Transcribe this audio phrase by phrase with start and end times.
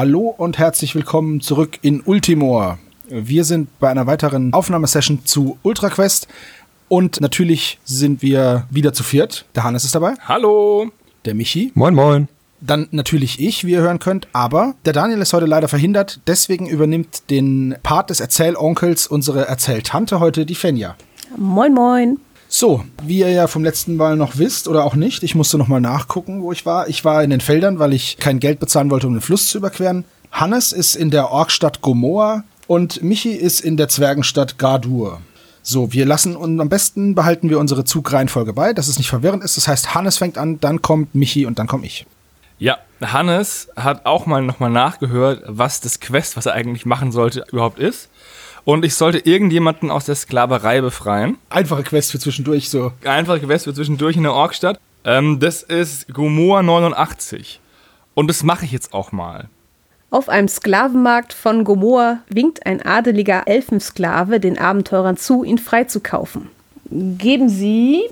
[0.00, 2.78] Hallo und herzlich willkommen zurück in Ultimor.
[3.08, 6.28] Wir sind bei einer weiteren Aufnahmesession zu UltraQuest
[6.86, 9.44] und natürlich sind wir wieder zu viert.
[9.56, 10.14] Der Hannes ist dabei.
[10.20, 10.92] Hallo.
[11.24, 11.72] Der Michi.
[11.74, 12.28] Moin, moin.
[12.60, 16.68] Dann natürlich ich, wie ihr hören könnt, aber der Daniel ist heute leider verhindert, deswegen
[16.68, 20.94] übernimmt den Part des Erzählonkels unsere Erzähltante heute, die Fenja.
[21.36, 22.18] Moin, moin.
[22.50, 25.68] So, wie ihr ja vom letzten Mal noch wisst oder auch nicht, ich musste noch
[25.68, 26.88] mal nachgucken, wo ich war.
[26.88, 29.58] Ich war in den Feldern, weil ich kein Geld bezahlen wollte, um den Fluss zu
[29.58, 30.04] überqueren.
[30.32, 35.20] Hannes ist in der Orkstadt Gomoa und Michi ist in der Zwergenstadt Gardur.
[35.62, 39.44] So, wir lassen und am besten behalten wir unsere Zugreihenfolge bei, dass es nicht verwirrend
[39.44, 39.58] ist.
[39.58, 42.06] Das heißt, Hannes fängt an, dann kommt Michi und dann komme ich.
[42.58, 47.44] Ja, Hannes hat auch mal nochmal nachgehört, was das Quest, was er eigentlich machen sollte,
[47.52, 48.08] überhaupt ist.
[48.68, 51.38] Und ich sollte irgendjemanden aus der Sklaverei befreien.
[51.48, 52.92] Einfache Quest für zwischendurch so.
[53.02, 54.78] Einfache Quest für zwischendurch in der Orkstadt.
[55.04, 57.60] Ähm, das ist Gomoa 89.
[58.12, 59.48] Und das mache ich jetzt auch mal.
[60.10, 66.50] Auf einem Sklavenmarkt von Gomoa winkt ein adeliger Elfensklave den Abenteurern zu, ihn freizukaufen.
[66.90, 68.02] Geben Sie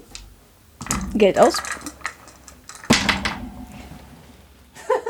[1.13, 1.59] Geld aus.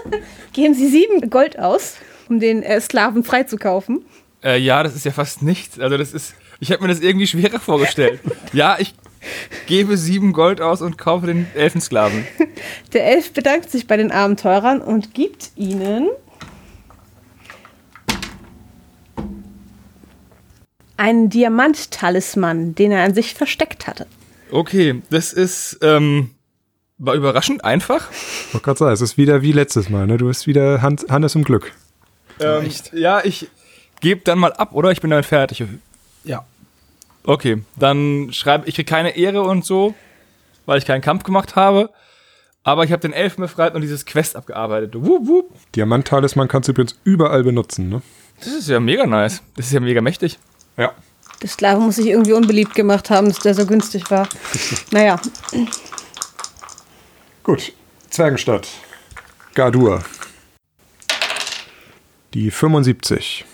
[0.53, 4.05] Geben Sie sieben Gold aus, um den äh, Sklaven freizukaufen.
[4.43, 5.79] Äh, ja, das ist ja fast nichts.
[5.81, 8.21] Also das ist, ich habe mir das irgendwie schwerer vorgestellt.
[8.53, 8.95] ja, ich
[9.67, 12.27] gebe sieben Gold aus und kaufe den Elfensklaven.
[12.93, 16.09] Der Elf bedankt sich bei den Abenteurern und gibt ihnen
[20.97, 24.07] einen Diamant-Talisman, den er an sich versteckt hatte.
[24.51, 26.31] Okay, das ist ähm,
[26.99, 28.11] war überraschend einfach.
[28.11, 30.17] Ich wollte gerade sagen, es ist wieder wie letztes Mal, ne?
[30.17, 31.73] Du bist wieder Hans, Hannes im Glück.
[32.41, 33.49] Ähm, ja, ich
[34.01, 34.91] gebe dann mal ab, oder?
[34.91, 35.65] Ich bin damit fertig.
[36.25, 36.45] Ja.
[37.25, 39.95] Okay, dann schreibe ich krieg keine Ehre und so,
[40.65, 41.91] weil ich keinen Kampf gemacht habe.
[42.63, 44.95] Aber ich habe den Elfen befreit und dieses Quest abgearbeitet.
[44.95, 45.55] Wup, wup.
[45.77, 48.03] Diamant-Talisman kannst du übrigens überall benutzen, ne?
[48.39, 49.43] Das ist ja mega nice.
[49.55, 50.39] Das ist ja mega mächtig.
[50.77, 50.93] Ja.
[51.43, 54.29] Der Sklave muss sich irgendwie unbeliebt gemacht haben, dass der so günstig war.
[54.91, 55.21] naja,
[57.47, 57.73] Gut.
[58.11, 58.67] Zwergenstadt.
[59.55, 60.03] Gardur.
[62.35, 63.45] Die 75.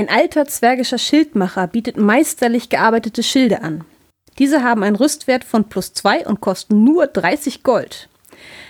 [0.00, 3.84] Ein alter zwergischer Schildmacher bietet meisterlich gearbeitete Schilde an.
[4.38, 8.08] Diese haben einen Rüstwert von plus 2 und kosten nur 30 Gold.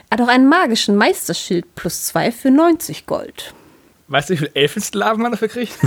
[0.09, 3.55] Er hat auch einen magischen Meisterschild plus 2 für 90 Gold.
[4.09, 5.79] Weißt du, wie viel Elfensklaven man dafür kriegt?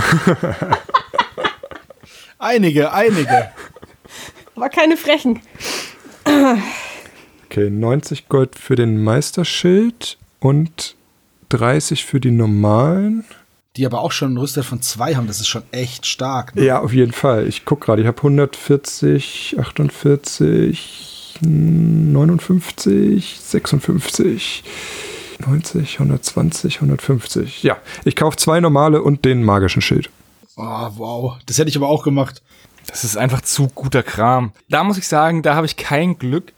[2.38, 3.50] Einige, einige.
[4.56, 5.42] Aber keine Frechen.
[7.44, 10.96] Okay, 90 Gold für den Meisterschild und
[11.50, 13.26] 30 für die normalen.
[13.76, 16.54] Die aber auch schon einen Rüstwert von zwei haben, das ist schon echt stark.
[16.54, 16.64] Ne?
[16.64, 17.48] Ja, auf jeden Fall.
[17.48, 24.64] Ich gucke gerade, ich habe 140, 48, 59, 56,
[25.44, 27.62] 90, 120, 150.
[27.64, 30.08] Ja, ich kaufe zwei normale und den magischen Schild.
[30.56, 31.36] Oh, wow.
[31.46, 32.42] Das hätte ich aber auch gemacht.
[32.86, 34.52] Das ist einfach zu guter Kram.
[34.68, 36.52] Da muss ich sagen, da habe ich kein Glück.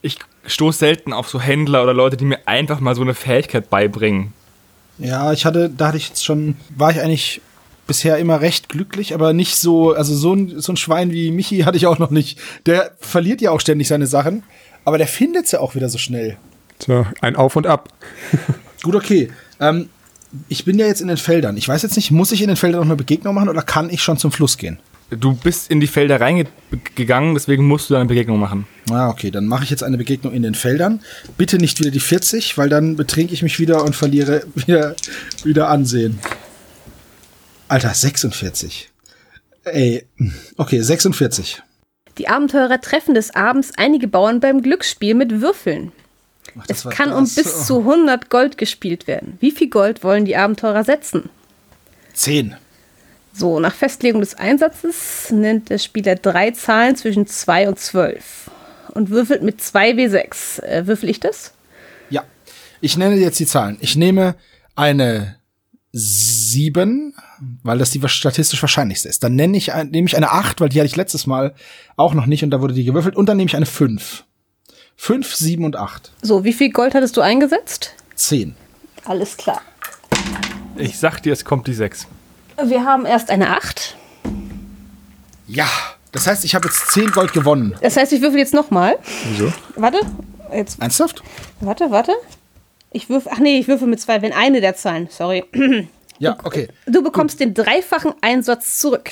[0.00, 3.68] Ich stoße selten auf so Händler oder Leute, die mir einfach mal so eine Fähigkeit
[3.68, 4.32] beibringen.
[4.98, 7.40] Ja, ich hatte, da hatte ich jetzt schon, war ich eigentlich
[7.86, 11.60] bisher immer recht glücklich, aber nicht so, also so ein, so ein Schwein wie Michi
[11.64, 12.38] hatte ich auch noch nicht.
[12.66, 14.42] Der verliert ja auch ständig seine Sachen,
[14.84, 16.36] aber der findet sie auch wieder so schnell.
[16.78, 17.88] Tja, ein Auf und Ab.
[18.82, 19.30] Gut, okay.
[19.60, 19.88] Ähm,
[20.48, 21.56] ich bin ja jetzt in den Feldern.
[21.56, 23.88] Ich weiß jetzt nicht, muss ich in den Feldern noch eine Begegnung machen oder kann
[23.90, 24.78] ich schon zum Fluss gehen?
[25.10, 28.66] Du bist in die Felder reingegangen, deswegen musst du eine Begegnung machen.
[28.90, 31.00] Ah, okay, dann mache ich jetzt eine Begegnung in den Feldern.
[31.36, 34.96] Bitte nicht wieder die 40, weil dann betrinke ich mich wieder und verliere wieder,
[35.44, 36.18] wieder Ansehen.
[37.68, 38.90] Alter, 46.
[39.64, 40.06] Ey,
[40.56, 41.62] okay, 46.
[42.18, 45.92] Die Abenteurer treffen des Abends einige Bauern beim Glücksspiel mit Würfeln.
[46.58, 47.34] Ach, Es kann um das.
[47.36, 47.64] bis Oh.
[47.64, 49.36] zu 100 Gold gespielt werden.
[49.40, 51.28] Wie viel Gold wollen die Abenteurer setzen?
[52.14, 52.56] 10.
[53.38, 58.50] So, nach Festlegung des Einsatzes nennt der Spieler drei Zahlen zwischen 2 und 12
[58.94, 60.62] und würfelt mit 2 W6.
[60.62, 61.52] Äh, würfel ich das?
[62.08, 62.24] Ja.
[62.80, 63.76] Ich nenne jetzt die Zahlen.
[63.80, 64.36] Ich nehme
[64.74, 65.36] eine
[65.92, 67.14] 7,
[67.62, 69.22] weil das die statistisch wahrscheinlichste ist.
[69.22, 71.54] Dann nenne ich, nehme ich eine 8, weil die hatte ich letztes Mal
[71.96, 73.16] auch noch nicht und da wurde die gewürfelt.
[73.16, 74.24] Und dann nehme ich eine 5.
[74.96, 76.10] 5, 7 und 8.
[76.22, 77.92] So, wie viel Gold hattest du eingesetzt?
[78.14, 78.56] 10.
[79.04, 79.60] Alles klar.
[80.78, 82.06] Ich sag dir, es kommt die 6.
[82.64, 83.96] Wir haben erst eine 8.
[85.46, 85.68] Ja.
[86.12, 87.76] Das heißt, ich habe jetzt 10 Gold gewonnen.
[87.82, 88.96] Das heißt, ich würfel jetzt nochmal.
[89.30, 89.52] Wieso?
[89.74, 89.98] Warte.
[90.52, 91.22] Jetzt, Ernsthaft?
[91.60, 92.12] warte, warte.
[92.92, 95.08] Ich würfel, ach nee, ich würfel mit zwei, wenn eine der Zahlen.
[95.10, 95.44] Sorry.
[96.18, 96.68] Ja, okay.
[96.86, 99.10] Du bekommst den dreifachen Einsatz zurück.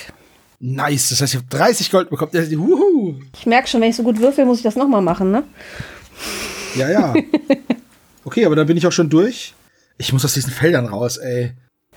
[0.58, 1.10] Nice.
[1.10, 2.32] Das heißt, ich habe 30 Gold bekommen.
[2.32, 3.16] Wuhu.
[3.36, 5.42] Ich merke schon, wenn ich so gut würfel, muss ich das nochmal machen, ne?
[6.74, 7.14] Ja, ja.
[8.24, 9.52] Okay, aber dann bin ich auch schon durch.
[9.98, 11.52] Ich muss aus diesen Feldern raus, ey.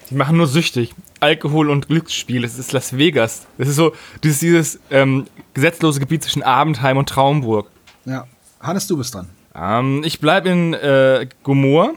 [0.10, 0.94] Die machen nur süchtig.
[1.20, 2.42] Alkohol und Glücksspiel.
[2.42, 3.46] Das ist Las Vegas.
[3.58, 3.94] Das ist so
[4.24, 7.70] dieses, dieses ähm, gesetzlose Gebiet zwischen Abendheim und Traumburg.
[8.06, 8.28] Ja.
[8.60, 9.30] Hannes, du bist dran.
[9.54, 11.94] Ähm, ich bleibe in äh, Gomor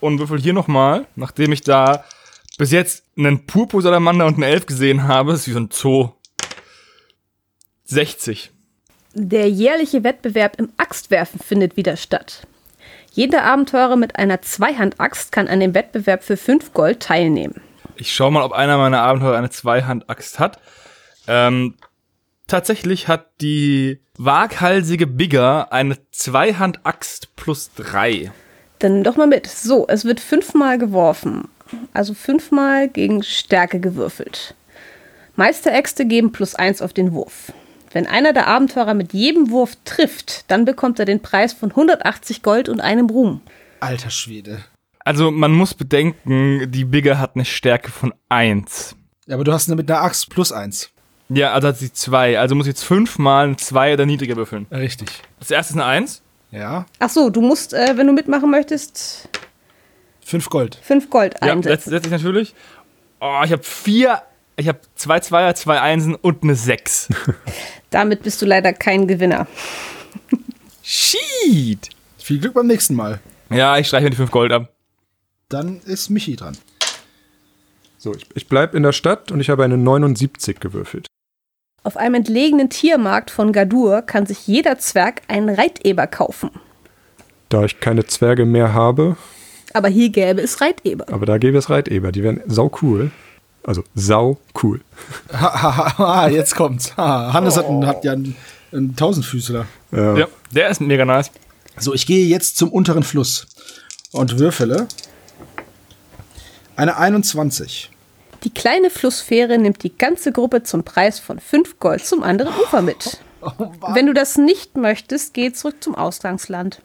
[0.00, 2.04] und würfel hier nochmal, nachdem ich da
[2.58, 5.32] bis jetzt einen Purpursalamander und einen Elf gesehen habe.
[5.32, 6.10] Das ist wie so ein Zoo.
[7.84, 8.50] 60.
[9.14, 12.46] Der jährliche Wettbewerb im Axtwerfen findet wieder statt.
[13.16, 17.62] Jeder Abenteurer mit einer Zweihandaxt kann an dem Wettbewerb für 5 Gold teilnehmen.
[17.96, 20.60] Ich schau mal, ob einer meiner Abenteurer eine Zweihandaxt hat.
[21.26, 21.76] Ähm,
[22.46, 28.32] tatsächlich hat die waghalsige Bigger eine Zweihandaxt plus 3.
[28.80, 29.46] Dann doch mal mit.
[29.46, 31.48] So, es wird fünfmal geworfen.
[31.94, 34.54] Also fünfmal gegen Stärke gewürfelt.
[35.36, 37.50] Meisteräxte geben plus 1 auf den Wurf.
[37.96, 42.42] Wenn einer der Abenteurer mit jedem Wurf trifft, dann bekommt er den Preis von 180
[42.42, 43.40] Gold und einem Ruhm.
[43.80, 44.62] Alter Schwede.
[44.98, 48.96] Also man muss bedenken, die Bigger hat eine Stärke von 1.
[49.26, 50.90] Ja, aber du hast eine mit einer Axt plus eins.
[51.30, 52.38] Ja, also hat sie 2.
[52.38, 54.66] Also muss ich jetzt fünfmal eine 2 oder niedriger würfeln.
[54.70, 55.08] Richtig.
[55.38, 56.20] Das erste ist eine 1.
[56.50, 56.84] Ja.
[56.98, 59.30] Ach so, du musst, äh, wenn du mitmachen möchtest,
[60.22, 60.78] Fünf Gold.
[60.82, 61.90] 5 Gold Ja, setz, einsetzen.
[61.90, 62.54] setz ich natürlich.
[63.22, 64.20] Oh, ich habe vier.
[64.56, 67.08] Ich habe zwei Zweier, zwei Einsen und eine 6.
[67.90, 69.46] Damit bist du leider kein Gewinner.
[70.82, 71.90] Shit.
[72.18, 73.20] Viel Glück beim nächsten Mal.
[73.50, 74.72] Ja, ich streiche mir die 5 Gold ab.
[75.48, 76.56] Dann ist Michi dran.
[77.98, 81.06] So, ich, ich bleibe in der Stadt und ich habe eine 79 gewürfelt.
[81.82, 86.50] Auf einem entlegenen Tiermarkt von Gadur kann sich jeder Zwerg einen Reiteber kaufen.
[87.48, 89.16] Da ich keine Zwerge mehr habe,
[89.72, 91.06] Aber hier gäbe es Reiteber.
[91.12, 93.12] aber da gäbe es Reiteber, die wären sau cool.
[93.66, 94.80] Also sau cool.
[95.32, 96.96] Ha, ha, ha, ha, jetzt kommt's.
[96.96, 98.36] Ha, Hannes hat, einen, hat ja einen,
[98.72, 99.66] einen Tausendfüßler.
[99.90, 100.16] Ja.
[100.16, 101.32] Ja, der ist mega nice.
[101.76, 103.48] So, ich gehe jetzt zum unteren Fluss
[104.12, 104.86] und würfele
[106.76, 107.90] eine 21.
[108.44, 112.82] Die kleine Flussfähre nimmt die ganze Gruppe zum Preis von 5 Gold zum anderen Ufer
[112.82, 113.18] mit.
[113.92, 116.80] Wenn du das nicht möchtest, geh zurück zum Ausgangsland.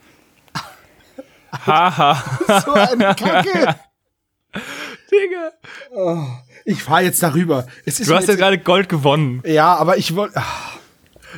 [1.52, 2.24] Haha.
[2.66, 3.76] So eine Kacke.
[5.12, 5.52] Digga.
[6.66, 7.68] Ich fahre jetzt darüber.
[7.86, 9.42] Es ist Du hast ja gerade Gold gewonnen.
[9.46, 10.42] ja, aber ich wollte.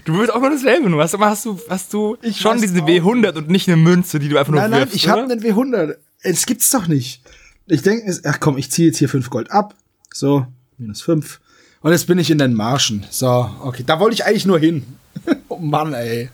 [0.06, 1.02] Du willst auch mal dasselbe nur.
[1.02, 4.28] Hast, hast du, hast du Ich schon diese auch W100 und nicht eine Münze, die
[4.28, 5.96] du einfach nur Nein, nein, wirfst, ich habe einen W100.
[6.22, 7.22] Es gibt's doch nicht.
[7.68, 9.76] Ich denke, ach komm, ich ziehe jetzt hier 5 Gold ab.
[10.12, 10.48] So,
[10.78, 11.40] minus 5.
[11.82, 13.06] Und jetzt bin ich in den Marschen.
[13.10, 14.84] So, okay, da wollte ich eigentlich nur hin.
[15.50, 16.30] oh Mann, ey.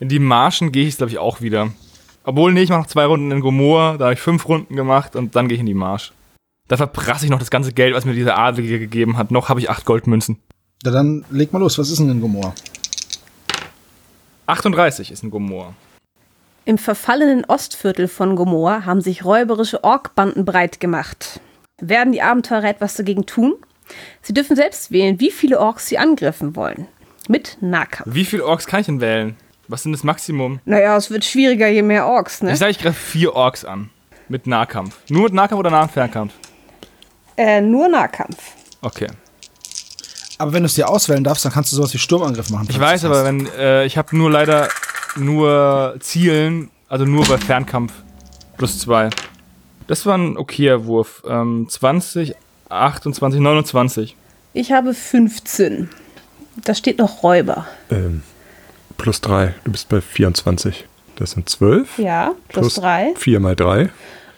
[0.00, 1.72] In die Marschen gehe ich, glaube ich, auch wieder.
[2.24, 5.16] Obwohl, nee, ich mache noch zwei Runden in Gomorra, da habe ich fünf Runden gemacht
[5.16, 6.12] und dann gehe ich in die Marsch.
[6.68, 9.30] Da verprasse ich noch das ganze Geld, was mir dieser Adlige gegeben hat.
[9.30, 10.38] Noch habe ich acht Goldmünzen.
[10.84, 11.78] Ja, dann leg mal los.
[11.78, 12.54] Was ist denn in Gomorra?
[14.46, 15.74] 38 ist in Gomorra.
[16.66, 21.40] Im verfallenen Ostviertel von Gomorra haben sich räuberische Orkbanden breit gemacht.
[21.80, 23.54] Werden die Abenteurer etwas dagegen tun?
[24.20, 26.86] Sie dürfen selbst wählen, wie viele Orks sie angreifen wollen.
[27.28, 28.14] Mit Nahkampf.
[28.14, 29.36] Wie viele Orks kann ich denn wählen?
[29.68, 30.60] Was sind das Maximum?
[30.66, 32.52] Naja, es wird schwieriger, je mehr Orks, ne?
[32.52, 33.90] Ich sage, ich greife vier Orks an.
[34.28, 34.98] Mit Nahkampf.
[35.08, 36.34] Nur mit Nahkampf oder Nah- und Fernkampf?
[37.38, 38.36] Äh, nur Nahkampf.
[38.82, 39.06] Okay.
[40.38, 42.66] Aber wenn du es dir auswählen darfst, dann kannst du sowas wie Sturmangriff machen.
[42.68, 44.68] Ich weiß aber, wenn äh, ich habe nur leider
[45.16, 47.92] nur Zielen, also nur bei Fernkampf
[48.56, 49.10] plus zwei.
[49.86, 51.22] Das war ein okayer Wurf.
[51.26, 52.34] Ähm, 20,
[52.68, 54.16] 28, 29.
[54.52, 55.88] Ich habe 15.
[56.64, 57.66] Da steht noch Räuber.
[57.90, 58.22] Ähm,
[58.96, 60.86] plus 3, du bist bei 24.
[61.16, 61.98] Das sind 12.
[61.98, 63.14] Ja, plus 3.
[63.16, 63.90] 4 mal 3.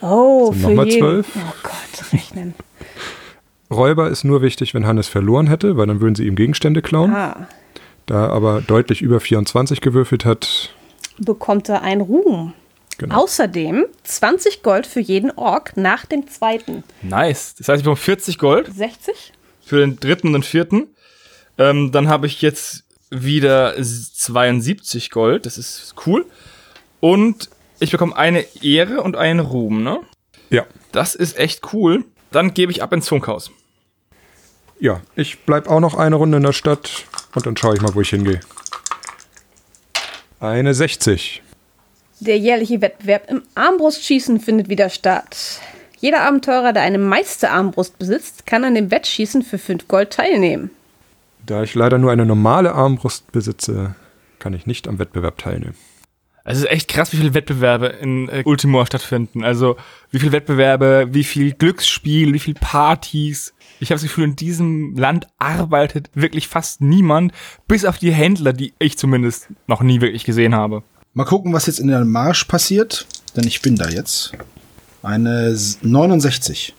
[0.03, 1.01] Oh, Sind für nochmal jeden.
[1.01, 1.27] 12.
[1.37, 2.55] Oh Gott, rechnen.
[3.71, 7.13] Räuber ist nur wichtig, wenn Hannes verloren hätte, weil dann würden sie ihm Gegenstände klauen.
[7.15, 7.47] Ah,
[8.07, 10.75] Da er aber deutlich über 24 gewürfelt hat,
[11.19, 12.53] bekommt er einen Ruhm.
[12.99, 13.23] genau.
[13.23, 16.83] Außerdem 20 Gold für jeden Ork nach dem zweiten.
[17.03, 17.55] Nice.
[17.59, 19.33] Das heißt, ich bekomme 40 Gold 60?
[19.63, 20.89] für den dritten und den vierten.
[21.59, 25.47] Ähm, dann habe ich jetzt wieder 72 Gold.
[25.47, 26.27] Das ist cool.
[27.01, 30.01] Und ich bekomme eine Ehre und einen Ruhm, ne?
[30.51, 30.65] Ja.
[30.93, 32.05] Das ist echt cool.
[32.33, 33.51] Dann gebe ich ab ins Funkhaus.
[34.81, 37.95] Ja, ich bleib auch noch eine Runde in der Stadt und dann schaue ich mal,
[37.95, 38.41] wo ich hingehe.
[40.41, 41.43] Eine 60.
[42.21, 45.61] Der jährliche Wettbewerb im Armbrustschießen findet wieder statt.
[45.99, 50.71] Jeder Abenteurer, der eine Meisterarmbrust besitzt, kann an dem Wettschießen für 5 Gold teilnehmen.
[51.45, 53.95] Da ich leider nur eine normale Armbrust besitze,
[54.39, 55.77] kann ich nicht am Wettbewerb teilnehmen.
[56.51, 59.43] Es ist echt krass, wie viele Wettbewerbe in äh, Ultimor stattfinden.
[59.45, 59.77] Also
[60.11, 63.55] wie viele Wettbewerbe, wie viel Glücksspiel, wie viel Partys.
[63.81, 67.33] Ich habe das Gefühl, in diesem Land arbeitet wirklich fast niemand,
[67.69, 70.83] bis auf die Händler, die ich zumindest noch nie wirklich gesehen habe.
[71.15, 73.07] Mal gucken, was jetzt in der Marsch passiert.
[73.37, 74.33] Denn ich bin da jetzt.
[75.03, 76.75] Eine s- 69.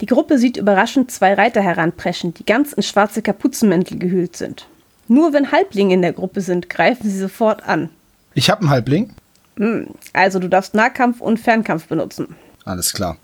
[0.00, 4.68] Die Gruppe sieht überraschend zwei Reiter heranpreschen, die ganz in schwarze Kapuzenmäntel gehüllt sind.
[5.08, 7.90] Nur wenn Halblinge in der Gruppe sind, greifen sie sofort an.
[8.38, 9.10] Ich habe einen Halbling.
[10.12, 12.36] Also du darfst Nahkampf und Fernkampf benutzen.
[12.64, 13.16] Alles klar.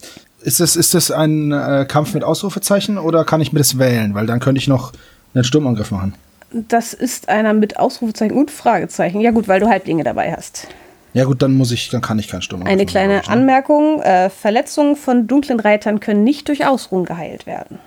[0.43, 4.15] Ist das, ist das ein äh, Kampf mit Ausrufezeichen oder kann ich mir das wählen?
[4.15, 4.93] Weil dann könnte ich noch
[5.33, 6.15] einen Sturmangriff machen.
[6.51, 9.21] Das ist einer mit Ausrufezeichen und Fragezeichen.
[9.21, 10.67] Ja gut, weil du Halblinge dabei hast.
[11.13, 13.33] Ja gut, dann muss ich, dann kann ich keinen Sturmangriff Eine machen, kleine ich, ne?
[13.33, 17.79] Anmerkung, äh, Verletzungen von dunklen Reitern können nicht durch Ausruhen geheilt werden.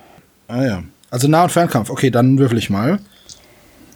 [0.48, 0.82] Ah ja.
[1.10, 1.90] Also Nah- und Fernkampf.
[1.90, 3.00] Okay, dann würfel ich mal.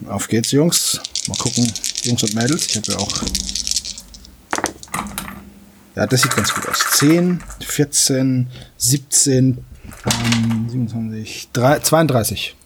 [0.06, 1.00] Auf geht's, Jungs.
[1.28, 1.66] Mal gucken,
[2.02, 2.66] Jungs und Mädels.
[2.66, 3.22] Ich habe ja auch.
[5.94, 6.78] Ja, das sieht ganz gut aus.
[6.92, 9.58] 10, 14, 17,
[10.06, 12.56] ähm, 27, 3, 32.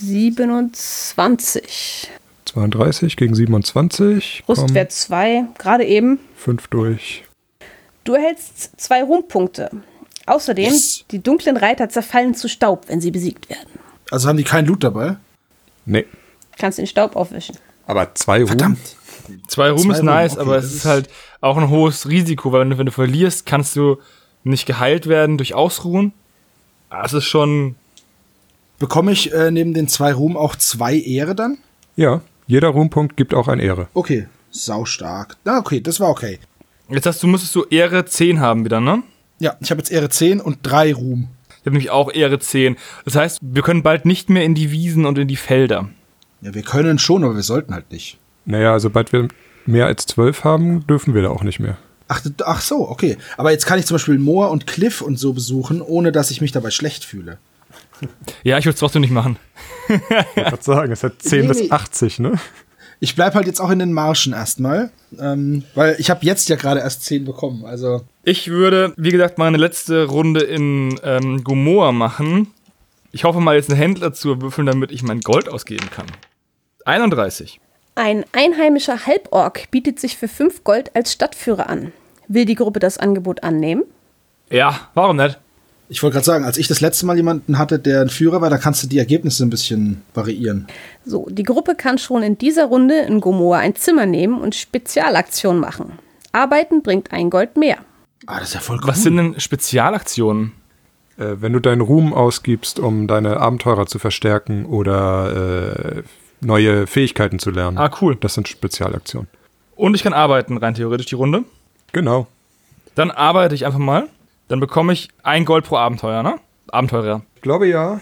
[0.00, 2.08] 27.
[2.46, 4.44] 32 gegen 27.
[4.48, 6.18] Rustwert 2, gerade eben.
[6.36, 7.24] 5 durch.
[8.04, 9.70] Du erhältst zwei Ruhmpunkte.
[10.26, 11.04] Außerdem, Yes.
[11.10, 13.68] die dunklen Reiter zerfallen zu Staub, wenn sie besiegt werden.
[14.10, 15.16] Also haben die keinen Loot dabei?
[15.84, 16.06] Nee.
[16.58, 17.56] Kannst den Staub aufwischen.
[17.86, 18.48] Aber zwei Ruhm.
[18.48, 18.78] Verdammt.
[19.48, 21.10] Zwei Ruhm Zwei ist Ruhm, nice, okay, aber es das ist halt
[21.40, 23.98] auch ein hohes Risiko, weil wenn du, wenn du verlierst, kannst du
[24.42, 26.12] nicht geheilt werden durch Ausruhen.
[27.02, 27.76] Es ist schon.
[28.78, 31.58] Bekomme ich äh, neben den zwei Ruhm auch zwei Ehre dann?
[31.96, 33.88] Ja, jeder Ruhmpunkt gibt auch ein Ehre.
[33.94, 34.28] Okay.
[34.50, 35.36] Sau stark.
[35.44, 36.38] Na, okay, das war okay.
[36.88, 39.02] Jetzt hast du, müsstest du Ehre 10 haben wieder, ne?
[39.38, 41.28] Ja, ich habe jetzt Ehre 10 und drei Ruhm.
[41.48, 42.76] Ich habe nämlich auch Ehre 10.
[43.04, 45.88] Das heißt, wir können bald nicht mehr in die Wiesen und in die Felder.
[46.44, 48.18] Ja, wir können schon, aber wir sollten halt nicht.
[48.44, 49.28] Naja, sobald wir
[49.64, 51.78] mehr als 12 haben, dürfen wir da auch nicht mehr.
[52.08, 53.16] Ach, ach so, okay.
[53.38, 56.42] Aber jetzt kann ich zum Beispiel Moor und Cliff und so besuchen, ohne dass ich
[56.42, 57.38] mich dabei schlecht fühle.
[58.42, 59.36] Ja, ich würde es trotzdem nicht machen.
[59.88, 61.70] Ich wollte sagen, es hat 10 Nee, bis nee.
[61.70, 62.32] 80, ne?
[63.00, 66.56] Ich bleib halt jetzt auch in den Marschen erstmal, ähm, weil ich habe jetzt ja
[66.56, 67.64] gerade erst 10 bekommen.
[67.64, 72.48] Also Ich würde, wie gesagt, meine letzte Runde in ähm, Gomoa machen.
[73.12, 76.06] Ich hoffe mal jetzt einen Händler zu würfeln, damit ich mein Gold ausgeben kann.
[76.84, 77.60] 31.
[77.94, 81.92] Ein einheimischer Halborg bietet sich für 5 Gold als Stadtführer an.
[82.28, 83.84] Will die Gruppe das Angebot annehmen?
[84.50, 85.38] Ja, warum nicht?
[85.88, 88.50] ich wollte gerade sagen, als ich das letzte Mal jemanden hatte, der ein Führer war,
[88.50, 90.66] da kannst du die Ergebnisse ein bisschen variieren.
[91.04, 95.60] So, die Gruppe kann schon in dieser Runde in Gomoa ein Zimmer nehmen und Spezialaktionen
[95.60, 95.92] machen.
[96.32, 97.78] Arbeiten bringt ein Gold mehr.
[98.26, 98.88] Ah, das ist ja voll cool.
[98.88, 100.52] Was sind denn Spezialaktionen?
[101.18, 106.02] Äh, wenn du deinen Ruhm ausgibst, um deine Abenteurer zu verstärken oder äh,
[106.44, 107.78] neue Fähigkeiten zu lernen.
[107.78, 108.16] Ah, cool.
[108.16, 109.28] Das sind Spezialaktionen.
[109.76, 111.44] Und ich kann arbeiten, rein theoretisch die Runde.
[111.92, 112.26] Genau.
[112.94, 114.08] Dann arbeite ich einfach mal.
[114.48, 116.38] Dann bekomme ich ein Gold pro Abenteuer, ne?
[116.68, 117.22] Abenteurer.
[117.36, 118.00] Ich glaube ja.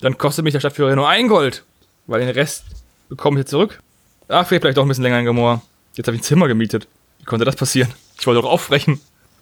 [0.00, 1.64] Dann kostet mich der Stadtführer nur ein Gold.
[2.06, 2.64] Weil den Rest
[3.08, 3.80] bekomme ich jetzt zurück.
[4.28, 5.62] Ach, vielleicht doch ein bisschen länger in Gamor.
[5.94, 6.88] Jetzt habe ich ein Zimmer gemietet.
[7.18, 7.92] Wie konnte das passieren?
[8.18, 9.00] Ich wollte doch aufbrechen.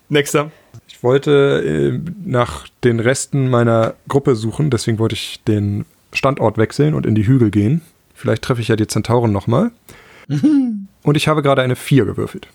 [0.08, 0.50] Nächster.
[0.88, 1.62] Ich wollte
[1.96, 7.14] äh, nach den Resten meiner Gruppe suchen, deswegen wollte ich den Standort wechseln und in
[7.14, 7.80] die Hügel gehen.
[8.22, 9.72] Vielleicht treffe ich ja die Zentauren nochmal.
[10.28, 12.46] Und ich habe gerade eine 4 gewürfelt.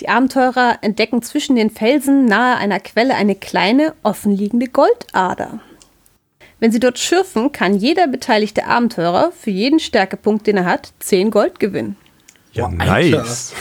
[0.00, 5.60] Die Abenteurer entdecken zwischen den Felsen nahe einer Quelle eine kleine, offenliegende Goldader.
[6.58, 11.32] Wenn sie dort schürfen, kann jeder beteiligte Abenteurer für jeden Stärkepunkt, den er hat, 10
[11.32, 11.96] Gold gewinnen.
[12.54, 12.86] Ja, Alter.
[12.86, 13.52] nice.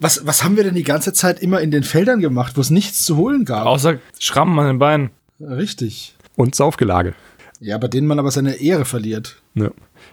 [0.00, 2.70] Was, was haben wir denn die ganze Zeit immer in den Feldern gemacht, wo es
[2.70, 3.66] nichts zu holen gab?
[3.66, 5.10] Außer Schrammen an den Beinen.
[5.38, 6.16] Richtig.
[6.34, 7.14] Und Saufgelage.
[7.60, 9.36] Ja, bei denen man aber seine Ehre verliert.
[9.54, 9.70] Ja.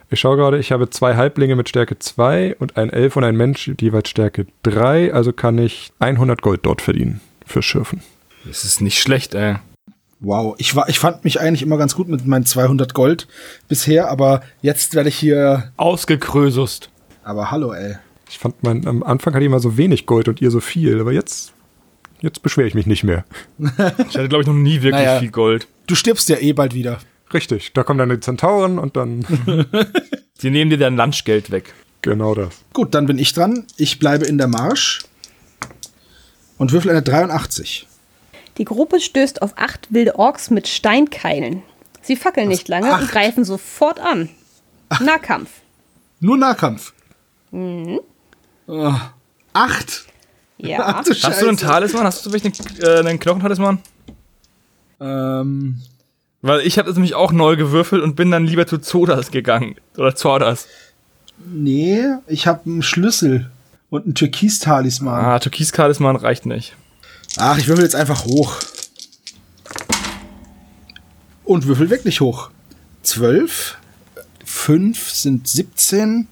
[0.09, 3.35] Ich schaue gerade, ich habe zwei Halblinge mit Stärke 2 und ein Elf und ein
[3.35, 8.01] Mensch mit jeweils Stärke 3, also kann ich 100 Gold dort verdienen für Schürfen.
[8.45, 9.55] Das ist nicht schlecht, ey.
[10.19, 13.27] Wow, ich, war, ich fand mich eigentlich immer ganz gut mit meinen 200 Gold
[13.67, 15.71] bisher, aber jetzt werde ich hier.
[15.77, 16.89] Ausgekrösust.
[17.23, 17.95] Aber hallo, ey.
[18.29, 20.99] Ich fand, mein, am Anfang hatte ich immer so wenig Gold und ihr so viel,
[21.01, 21.53] aber jetzt,
[22.21, 23.25] jetzt beschwere ich mich nicht mehr.
[23.59, 25.19] Ich hatte, glaube ich, noch nie wirklich Naja.
[25.19, 25.67] viel Gold.
[25.87, 26.99] Du stirbst ja eh bald wieder.
[27.33, 29.25] Richtig, da kommen dann die Zentauren und dann
[30.41, 31.73] Die nehmen dir dein Lunchgeld weg.
[32.01, 32.49] genau das.
[32.73, 33.65] Gut, dann bin ich dran.
[33.77, 35.01] Ich bleibe in der Marsch
[36.57, 37.87] und würfel eine 83.
[38.57, 41.61] Die Gruppe stößt auf acht wilde Orks mit Steinkeilen.
[42.01, 43.01] Sie fackeln nicht lange acht?
[43.03, 44.29] und greifen sofort an.
[44.99, 45.49] Nahkampf.
[46.19, 46.93] Nur Nahkampf.
[47.51, 48.93] Oh,
[49.53, 50.05] acht.
[50.57, 50.79] Ja.
[50.85, 51.57] Ach du Hast du einen.
[51.57, 52.03] Talisman?
[52.03, 53.79] Hast du vielleicht einen, äh, einen Knochentalisman?
[54.99, 55.81] Ähm,
[56.41, 59.75] Weil ich habe das nämlich auch neu gewürfelt und bin dann lieber zu Zodas gegangen.
[59.97, 60.67] Oder Zordas.
[61.37, 63.51] nee, ich habe einen Schlüssel
[63.89, 65.23] und einen Türkis-Talisman.
[65.23, 66.75] Ah, Türkis-Talisman reicht nicht.
[67.37, 68.57] Ach, ich würfel jetzt einfach hoch.
[71.43, 72.49] Und würfel wirklich hoch.
[73.03, 73.77] 12,
[74.45, 76.27] 5 sind 17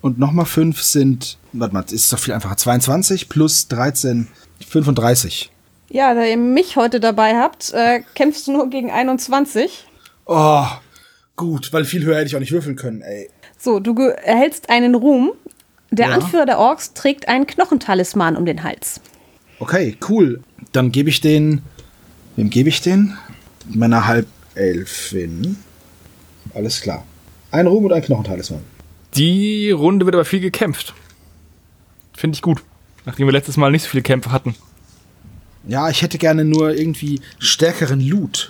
[0.00, 4.28] und nochmal 5 sind, warte mal, ist doch viel einfacher, 22 plus 13,
[4.68, 5.50] 35.
[5.88, 9.84] Ja, da ihr mich heute dabei habt, äh, kämpfst du nur gegen 21.
[10.26, 10.64] Oh,
[11.36, 13.30] gut, weil viel höher hätte ich auch nicht würfeln können, ey.
[13.58, 15.32] So, du erhältst einen Ruhm.
[15.92, 16.14] Der Ja.
[16.14, 19.00] Anführer der Orks trägt einen Knochentalisman um den Hals.
[19.60, 20.40] Okay, cool.
[20.72, 21.62] Dann gebe ich den.
[22.34, 23.16] Wem gebe ich den?
[23.68, 25.56] Meiner Halbelfin.
[26.54, 27.04] Alles klar.
[27.52, 28.60] Ein Ruhm und ein Knochentalisman.
[29.14, 30.92] Die Runde wird aber viel gekämpft.
[32.14, 32.62] Finde ich gut.
[33.06, 34.54] Nachdem wir letztes Mal nicht so viele Kämpfe hatten.
[35.66, 38.48] Ja, ich hätte gerne nur irgendwie stärkeren Loot.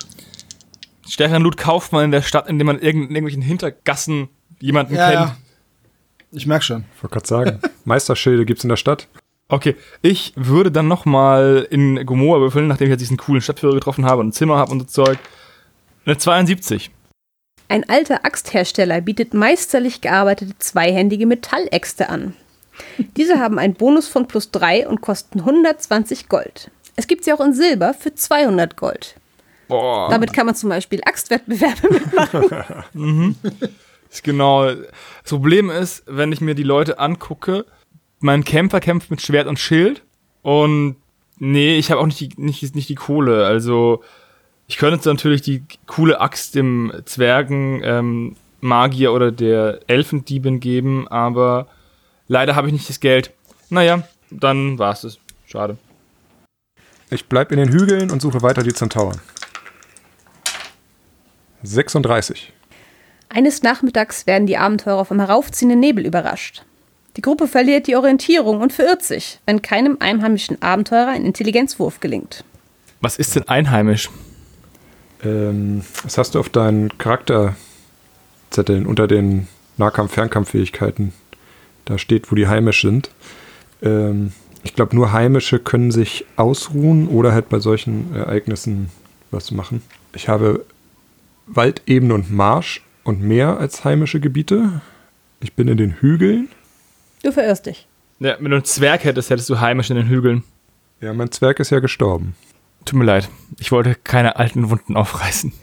[1.09, 4.29] Stärkeren Loot kauft man in der Stadt, indem man irgend- in irgendwelchen Hintergassen
[4.61, 5.15] jemanden Ja, kennt.
[5.21, 5.37] ja.
[6.33, 6.85] Ich merk schon.
[6.97, 9.07] Ich wollte gerade sagen, Meisterschilde gibt's in der Stadt.
[9.49, 13.75] Okay, ich würde dann noch mal in Gomoa würfeln, nachdem ich jetzt diesen coolen Stadtführer
[13.75, 15.19] getroffen habe und ein Zimmer habe und so Zeug.
[16.05, 16.91] Eine 72.
[17.69, 22.35] Ein alter Axthersteller bietet meisterlich gearbeitete zweihändige Metalläxte an.
[23.17, 26.71] Diese haben einen Bonus von plus 3 und kosten 120 Gold.
[26.97, 29.15] Es gibt sie auch in Silber für 200 Gold.
[29.69, 30.09] Boah.
[30.11, 31.89] Damit kann man zum Beispiel Axtwettbewerbe
[32.95, 33.37] mitmachen.
[34.11, 34.67] Ist genau.
[34.73, 37.67] Das Problem ist, wenn ich mir die Leute angucke,
[38.21, 40.03] mein Kämpfer kämpft mit Schwert und Schild
[40.43, 40.97] und
[41.39, 43.45] nee, ich habe auch nicht die, nicht, nicht die Kohle.
[43.45, 44.03] Also
[44.69, 51.07] ich könnte jetzt natürlich die coole Axt dem Zwergen, ähm, Magier oder der Elfendiebin geben,
[51.09, 51.67] aber
[52.27, 53.33] leider habe ich nicht das Geld.
[53.69, 55.19] Naja, dann war's es.
[55.47, 55.77] Schade.
[57.09, 59.21] Ich bleib in den Hügeln und suche weiter die Zentauren.
[61.63, 62.53] 36.
[63.29, 66.65] Eines Nachmittags werden die Abenteurer vom heraufziehenden Nebel überrascht.
[67.17, 72.45] Die Gruppe verliert die Orientierung und verirrt sich, wenn keinem einheimischen Abenteurer ein Intelligenzwurf gelingt.
[73.01, 74.11] Was ist denn einheimisch?
[75.25, 81.13] Ähm, das hast du auf deinen Charakterzetteln unter den Nahkampf-Fernkampffähigkeiten.
[81.85, 83.11] Da steht, wo die heimisch sind.
[83.83, 84.33] Ähm,
[84.67, 88.91] ich glaube, nur Heimische können sich ausruhen oder halt bei solchen Ereignissen
[89.31, 89.81] was machen.
[90.13, 90.67] Ich habe
[91.47, 94.81] Waldebene und Marsch und Meer als heimische Gebiete.
[95.41, 96.49] Ich bin in den Hügeln.
[97.23, 97.87] Du verirrst dich.
[98.19, 100.43] Ja, wenn du einen Zwerg hättest, hättest du heimisch in den Hügeln.
[101.01, 102.35] Ja, mein Zwerg ist ja gestorben.
[102.85, 103.29] Tut mir leid.
[103.61, 105.53] Ich wollte keine alten Wunden aufreißen.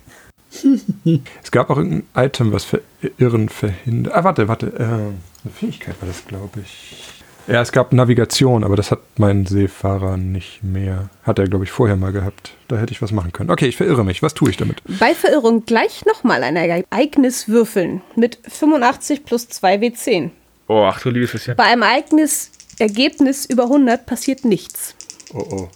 [1.43, 4.13] Es gab auch irgendein Item, was Verirren verhindert.
[4.13, 4.67] Ah, warte, warte.
[4.67, 7.22] Äh, eine Fähigkeit war das, glaube ich.
[7.47, 11.09] Ja, es gab Navigation, aber das hat mein Seefahrer nicht mehr.
[11.23, 12.51] Hat er, glaube ich, vorher mal gehabt.
[12.69, 13.51] Da hätte ich was machen können.
[13.51, 14.23] Okay, ich verirre mich.
[14.23, 14.81] Was tue ich damit?
[14.99, 20.29] Bei Verirrung gleich nochmal ein Ereignis würfeln mit 85 plus 2 W10.
[20.67, 21.57] Oh, ach du liebes bisschen.
[21.57, 24.95] Bei einem Ereignis Ergebnis über 100 passiert nichts.
[25.33, 25.69] Oh, oh.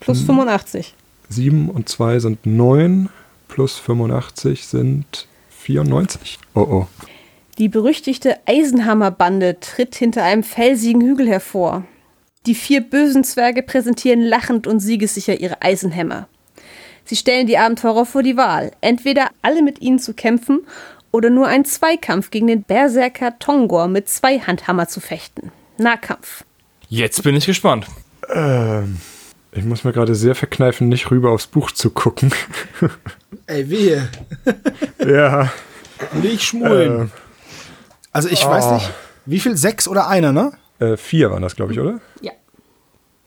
[0.00, 0.94] Plus 85.
[1.28, 3.10] 7 und 2 sind 9.
[3.48, 6.38] Plus 85 sind 94.
[6.54, 6.86] Oh, oh.
[7.58, 11.84] Die berüchtigte Eisenhammerbande tritt hinter einem felsigen Hügel hervor.
[12.46, 16.28] Die vier bösen Zwerge präsentieren lachend und siegessicher ihre Eisenhämmer.
[17.04, 20.66] Sie stellen die Abenteurer vor die Wahl, entweder alle mit ihnen zu kämpfen
[21.12, 25.52] oder nur einen Zweikampf gegen den Berserker Tongor mit zwei Handhammer zu fechten.
[25.78, 26.44] Nahkampf.
[26.88, 27.86] Jetzt bin ich gespannt.
[28.32, 28.96] Ähm,
[29.52, 32.32] ich muss mir gerade sehr verkneifen, nicht rüber aufs Buch zu gucken.
[33.46, 34.08] Ey, wehe.
[35.06, 35.52] ja.
[36.20, 37.02] Nicht schmulen.
[37.02, 37.23] Äh,
[38.14, 38.48] also ich oh.
[38.48, 38.90] weiß nicht,
[39.26, 39.56] wie viel?
[39.56, 40.52] Sechs oder einer, ne?
[40.78, 42.00] äh, vier waren das, glaube ich, oder?
[42.20, 42.32] Ja.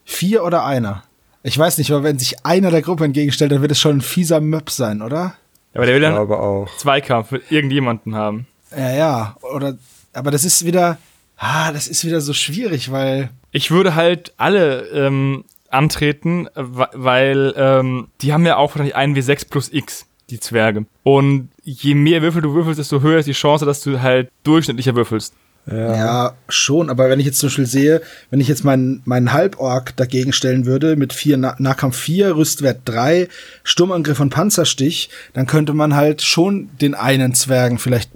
[0.04, 1.04] Vier oder einer.
[1.44, 4.02] Ich weiß nicht, aber wenn sich einer der Gruppe entgegenstellt, dann wird es schon ein
[4.02, 5.36] fieser Möb sein, oder?
[5.74, 6.68] Aber der will Ja, dann aber auch.
[6.78, 8.48] Zweikampf mit irgendjemanden haben.
[8.76, 9.36] Ja, ja.
[9.42, 9.78] Oder,
[10.14, 10.98] aber das ist wieder,
[11.38, 18.08] ah, das ist wieder so schwierig, weil, Ich würde halt alle ähm, antreten, weil ähm,
[18.22, 20.86] die haben ja auch wahrscheinlich einen W6 plus X, die Zwerge.
[21.04, 24.96] Und je mehr Würfel du würfelst, desto höher ist die Chance, dass du halt durchschnittlicher
[24.96, 25.34] würfelst.
[25.70, 25.96] Ja.
[25.96, 29.98] ja, schon, aber wenn ich jetzt zum Beispiel sehe, wenn ich jetzt meinen, meinen Halborg
[29.98, 33.28] dagegen stellen würde, mit vier Na Nahkampf 4, Rüstwert 3,
[33.66, 38.12] Sturmangriff und Panzerstich, dann könnte man halt schon den einen Zwergen vielleicht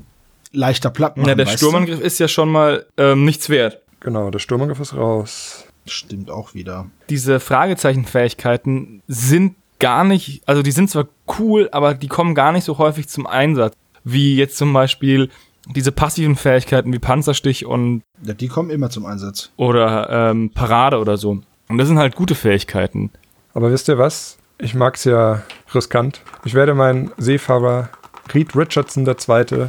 [0.53, 1.27] leichter platt machen.
[1.27, 3.81] ja, der Sturmangriff ist ja schon mal ähm, nichts wert.
[3.99, 5.65] Genau, der Sturmangriff ist raus.
[5.85, 5.91] Du?
[5.91, 6.89] Stimmt auch wieder.
[7.09, 11.07] Diese Fragezeichenfähigkeiten sind gar nicht, also die sind zwar
[11.39, 13.75] cool, aber die kommen gar nicht so häufig zum Einsatz.
[14.05, 15.29] Wie jetzt zum Beispiel
[15.67, 19.51] diese passiven Fähigkeiten wie Panzerstich und Ja, die kommen immer zum Einsatz.
[19.57, 21.41] oder ähm, Parade oder so.
[21.67, 23.11] Und das sind halt gute Fähigkeiten.
[23.53, 24.37] Aber wisst ihr was?
[24.57, 26.21] Ich mag's ja riskant.
[26.45, 27.89] Ich werde meinen Seefahrer
[28.33, 29.67] Reed Richardson II.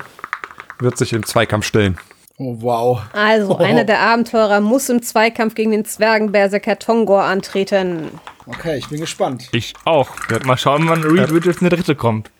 [0.78, 1.98] wird sich im Zweikampf stellen.
[2.42, 3.00] Oh, wow.
[3.12, 3.56] Also, Oh.
[3.58, 8.08] einer der Abenteurer muss im Zweikampf gegen den Zwergenberserker Tongor antreten.
[8.46, 9.48] Okay, ich bin gespannt.
[9.52, 10.10] Ich auch.
[10.44, 12.30] Mal schauen, wann Reed Richardson der Dritte kommt.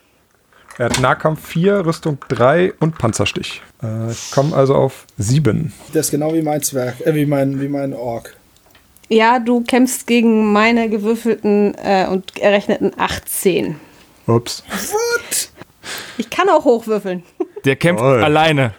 [0.78, 3.62] Er hat Nahkampf 4, Rüstung 3 und Panzerstich.
[3.82, 5.72] Äh, ich komme also auf 7.
[5.92, 8.34] Der ist genau wie mein Zwerg, äh, wie mein, wie mein Ork.
[9.08, 13.76] Ja, du kämpfst gegen meine gewürfelten äh, und errechneten 18.
[14.26, 14.64] Ups.
[16.16, 17.22] Ich kann auch hochwürfeln.
[17.64, 18.24] Der kämpft Toll.
[18.24, 18.72] alleine.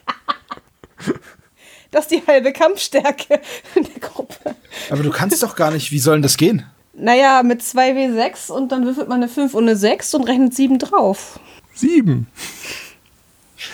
[1.93, 3.39] Das ist die halbe Kampfstärke
[3.75, 4.55] in der Gruppe.
[4.89, 6.65] Aber du kannst doch gar nicht, wie soll denn das gehen?
[6.95, 10.77] Naja, mit 2W6 und dann würfelt man eine 5 und eine 6 und rechnet 7
[10.79, 11.39] drauf.
[11.73, 12.27] Sieben.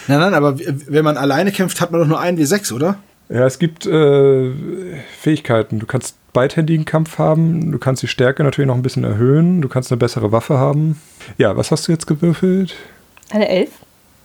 [0.08, 2.99] Nein, nein, aber wenn man alleine kämpft, hat man doch nur einen W6, oder?
[3.29, 4.51] Ja, es gibt äh,
[5.19, 5.79] Fähigkeiten.
[5.79, 9.67] Du kannst beidhändigen Kampf haben, du kannst die Stärke natürlich noch ein bisschen erhöhen, du
[9.67, 11.01] kannst eine bessere Waffe haben.
[11.38, 12.75] Ja, was hast du jetzt gewürfelt?
[13.32, 13.69] Eine 11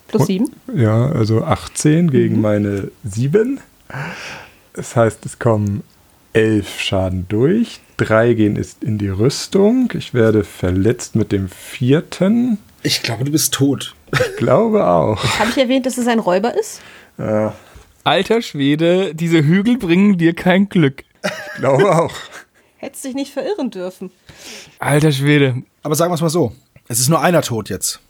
[0.09, 0.53] plus Und- 7.
[0.75, 3.61] Ja, also 18 gegen meine 7.
[4.73, 5.83] Das heißt, es kommen
[6.33, 7.81] 11 Schaden durch.
[7.97, 9.91] Drei gehen ist in die Rüstung.
[9.95, 12.59] Ich werde verletzt mit dem vierten.
[12.83, 13.95] Ich glaube, du bist tot.
[14.13, 15.23] Ich glaube auch.
[15.39, 16.81] Habe ich erwähnt, dass es ein Räuber ist?
[17.19, 17.55] Ja,
[18.05, 21.05] Alter Schwede, diese Hügel bringen dir kein Glück.
[21.25, 22.13] ich glaube auch.
[22.77, 24.11] Hättest dich nicht verirren dürfen.
[24.79, 25.63] Alter Schwede.
[25.83, 26.53] Aber sagen wir es mal so.
[26.87, 28.01] Es ist nur einer tot jetzt.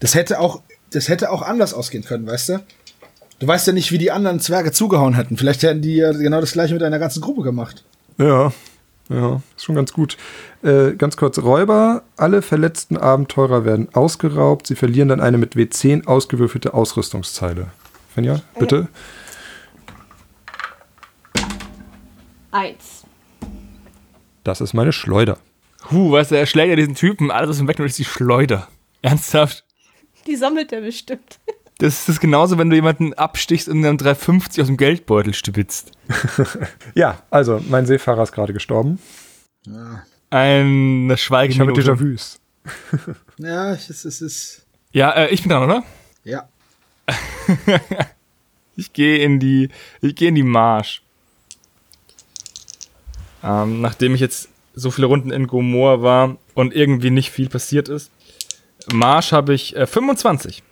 [0.00, 0.60] Das hätte auch,
[0.90, 2.64] das hätte auch anders ausgehen können, weißt du?
[3.38, 5.36] Du weißt ja nicht, wie die anderen Zwerge zugehauen hätten.
[5.36, 7.84] Vielleicht hätten die ja genau das gleiche mit einer ganzen Gruppe gemacht.
[8.18, 8.52] Ja,
[9.08, 10.16] ja, ist schon ganz gut.
[10.62, 14.66] Äh, ganz kurz, Räuber, alle verletzten Abenteurer werden ausgeraubt.
[14.66, 17.68] Sie verlieren dann eine mit W10 ausgewürfelte Ausrüstungszeile.
[18.12, 18.88] Fenja, bitte.
[22.50, 23.04] Eins.
[24.42, 25.38] Das ist meine Schleuder.
[25.90, 28.68] Huh, weißt du, er schlägt ja diesen Typen, alles was ihm wegnimmt, ist die Schleuder.
[29.00, 29.64] Ernsthaft?
[30.26, 31.38] Die sammelt er bestimmt.
[31.78, 35.92] Das ist genauso, wenn du jemanden abstichst und dann 350 aus dem Geldbeutel stibitzt.
[36.94, 38.98] Ja, also, mein Seefahrer ist gerade gestorben.
[40.30, 41.72] Eine Ich habe.
[41.72, 42.40] Déjà-vus.
[43.38, 44.66] Ja, es ist, es ist.
[44.90, 45.84] Ja, äh, ich bin dran, oder?
[46.24, 46.48] Ja.
[48.78, 51.02] Ich gehe in die, ich gehe in die Marsch.
[53.42, 57.88] Ähm, nachdem ich jetzt so viele Runden in Gomor war und irgendwie nicht viel passiert
[57.88, 58.12] ist.
[58.92, 60.62] Marsch habe ich äh, 25.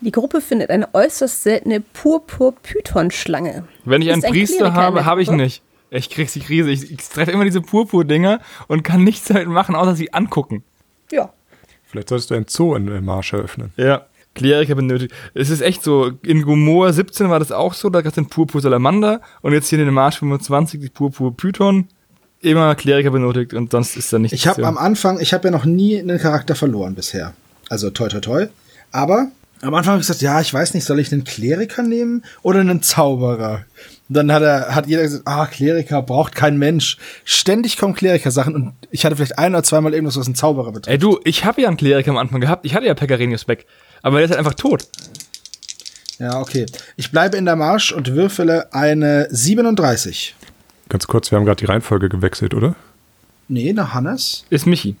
[0.00, 3.64] Die Gruppe findet eine äußerst seltene Purpur-Python-Schlange.
[3.84, 5.62] Wenn ich einen ein Priester habe, der habe ich nicht.
[5.90, 6.70] Ich krieg die Krise.
[6.70, 10.64] Ich, ich treffe immer diese Purpur-Dinger und kann nichts damit machen, außer sie angucken.
[11.10, 11.32] Ja.
[11.84, 13.72] Vielleicht solltest du ein Zoo in äh, Marsch eröffnen.
[13.76, 14.06] Ja.
[14.34, 15.14] Kleriker benötigt.
[15.32, 18.28] Es ist echt so, in Gomor 17 war das auch so, da gab es den
[18.28, 21.88] Purpur Salamander und jetzt hier in den Marsch 25 die Purpur Python.
[22.42, 24.34] Immer Kleriker benötigt und sonst ist da nichts.
[24.34, 27.32] Ich habe am Anfang, ich habe ja noch nie einen Charakter verloren bisher.
[27.70, 28.46] Also toi toi toi.
[28.92, 29.28] Aber
[29.62, 32.60] am Anfang habe ich gesagt, ja, ich weiß nicht, soll ich einen Kleriker nehmen oder
[32.60, 33.64] einen Zauberer?
[34.08, 36.98] Und dann hat er, hat jeder gesagt, ah, Kleriker braucht kein Mensch.
[37.24, 40.88] Ständig kommen Kleriker-Sachen und ich hatte vielleicht ein oder zweimal irgendwas, was einen Zauberer betrifft.
[40.88, 42.64] Ey du, ich habe ja einen Kleriker am Anfang gehabt.
[42.66, 43.66] Ich hatte ja Pegarenius Beck.
[44.02, 44.86] Aber der ist halt einfach tot.
[46.18, 46.66] Ja, okay.
[46.96, 50.34] Ich bleibe in der Marsch und würfele eine 37.
[50.88, 52.76] Ganz kurz, wir haben gerade die Reihenfolge gewechselt, oder?
[53.48, 54.44] Nee, nach Hannes.
[54.50, 54.96] Ist Michi.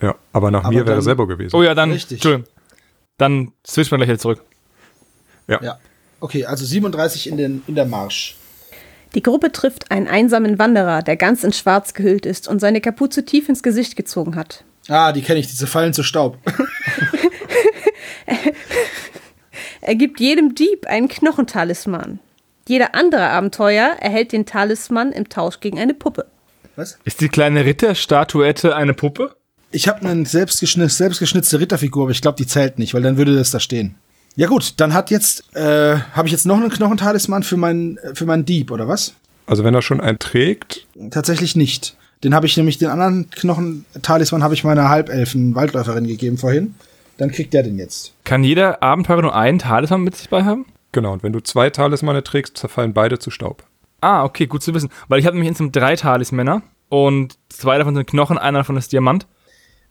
[0.00, 1.54] Ja, aber nach Aber mir wäre Sebo gewesen.
[1.56, 1.92] Oh ja, dann.
[1.92, 2.18] Richtig.
[2.18, 2.50] Entschuldigung.
[3.18, 4.42] Dann switchen wir gleich wieder zurück.
[5.48, 5.78] Ja.
[6.20, 8.36] Okay, also 37 in, den, in der Marsch.
[9.14, 13.24] Die Gruppe trifft einen einsamen Wanderer, der ganz in Schwarz gehüllt ist und seine Kapuze
[13.24, 14.64] tief ins Gesicht gezogen hat.
[14.88, 16.38] Ah, die kenne ich, diese fallen zu Staub.
[19.86, 22.18] Er gibt jedem Dieb einen Knochentalisman.
[22.68, 26.26] Jeder andere Abenteuer erhält den Talisman im Tausch gegen eine Puppe.
[26.74, 26.98] Was?
[27.04, 29.35] Ist die kleine Ritterstatuette eine Puppe?
[29.70, 33.34] Ich habe eine selbstgeschnitt, selbstgeschnitzte Ritterfigur, aber ich glaube, die zählt nicht, weil dann würde
[33.34, 33.96] das da stehen.
[34.36, 38.26] Ja gut, dann hat jetzt, äh, habe ich jetzt noch einen Knochentalisman für meinen, für
[38.26, 39.14] meinen Dieb, oder was?
[39.46, 41.96] Also wenn er schon einen trägt, Tatsächlich nicht.
[42.24, 46.74] Den habe ich nämlich, den anderen Knochentalisman habe ich meiner Halbelfen Waldläuferin gegeben vorhin.
[47.18, 48.12] Dann kriegt der den jetzt.
[48.24, 50.66] Kann jeder Abenteurer nur einen Talisman mit sich bei haben?
[50.92, 53.64] genau, und wenn du zwei Talismane trägst, zerfallen beide zu Staub.
[54.00, 54.88] Ah, okay, gut zu wissen.
[55.08, 58.92] Weil ich habe nämlich insgesamt drei Talismänner und zwei davon sind Knochen, einer davon ist
[58.92, 59.26] Diamant.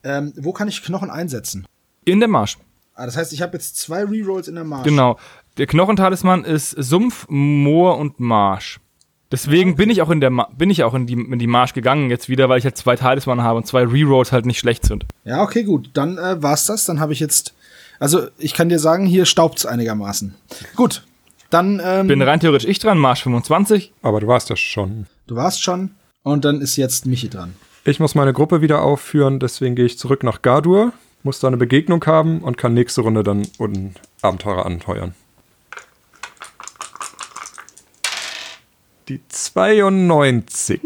[0.06, 1.66] Ähm, wo kann ich Knochen einsetzen?
[2.06, 2.58] In der Marsch.
[2.94, 4.86] Ah, das heißt, ich habe jetzt zwei Rerolls in der Marsch.
[4.86, 5.18] Genau.
[5.58, 8.80] Der Knochentalisman ist Sumpf, Moor und Marsch.
[9.32, 11.74] Deswegen bin ich auch in der Ma bin ich auch in die, in die Marsch
[11.74, 14.86] gegangen jetzt wieder, weil ich halt zwei Talisman habe und zwei Rerolls halt nicht schlecht
[14.86, 15.06] sind.
[15.24, 15.90] Ja, okay, gut.
[15.94, 16.86] Dann äh, war's das.
[16.86, 17.54] Dann habe ich jetzt.
[18.00, 20.36] Also, ich kann dir sagen, hier staubt's einigermaßen.
[20.76, 21.04] Gut.
[21.50, 23.94] Dann, ähm, Bin rein theoretisch ich dran, Marsch 25.
[24.02, 25.08] Aber du warst ja schon.
[25.28, 25.92] du warst schon.
[26.24, 27.56] Und dann ist jetzt Michi dran.
[27.88, 31.58] Ich muss meine Gruppe wieder aufführen, deswegen gehe ich zurück nach Gardur, muss da eine
[31.58, 33.94] Begegnung haben und kann nächste Runde dann einen
[34.24, 35.14] Abenteurer anheuern.
[39.08, 40.82] Die 92.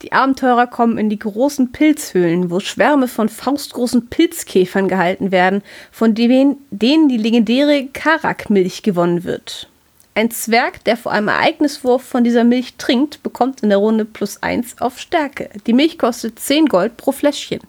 [0.00, 6.14] Die Abenteurer kommen in die großen Pilzhöhlen, wo Schwärme von faustgroßen Pilzkäfern gehalten werden, von
[6.14, 9.69] denen, denen die legendäre Karak-Milch gewonnen wird.
[10.20, 14.42] Ein Zwerg, der vor einem Ereigniswurf von dieser Milch trinkt, bekommt in der Runde plus
[14.42, 15.48] eins auf Stärke.
[15.66, 17.60] Die Milch kostet 10 Gold pro Fläschchen.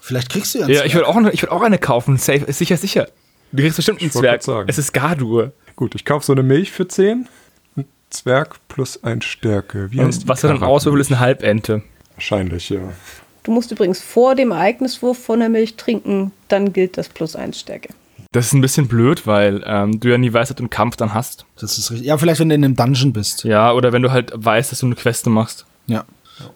[0.00, 2.16] Vielleicht kriegst du ja Ja, ich würde auch, eine- ich würd auch eine kaufen.
[2.16, 3.08] Safe, ist sicher, sicher.
[3.50, 4.34] Du kriegst bestimmt einen Ich wollte Zwerg.
[4.36, 4.68] grad sagen.
[4.68, 5.52] Es ist Gardur.
[5.74, 7.26] Gut, ich kaufe so eine Milch für 10.
[7.76, 9.90] Ein Zwerg plus ein Stärke.
[9.90, 11.82] Wie heißt Und was du dann auswürfelst, ist eine Halbente.
[12.14, 12.78] Wahrscheinlich, ja.
[13.42, 17.58] Du musst übrigens vor dem Ereigniswurf von der Milch trinken, dann gilt das plus eins
[17.58, 17.88] Stärke.
[18.36, 20.96] Das ist ein bisschen blöd, weil ähm, du ja nie weißt, ob du einen Kampf
[20.96, 21.46] dann hast.
[21.58, 22.06] Das ist richtig.
[22.06, 23.44] Ja, vielleicht, wenn du in einem Dungeon bist.
[23.44, 25.64] Ja, oder wenn du halt weißt, dass du eine Queste machst.
[25.86, 26.04] Ja.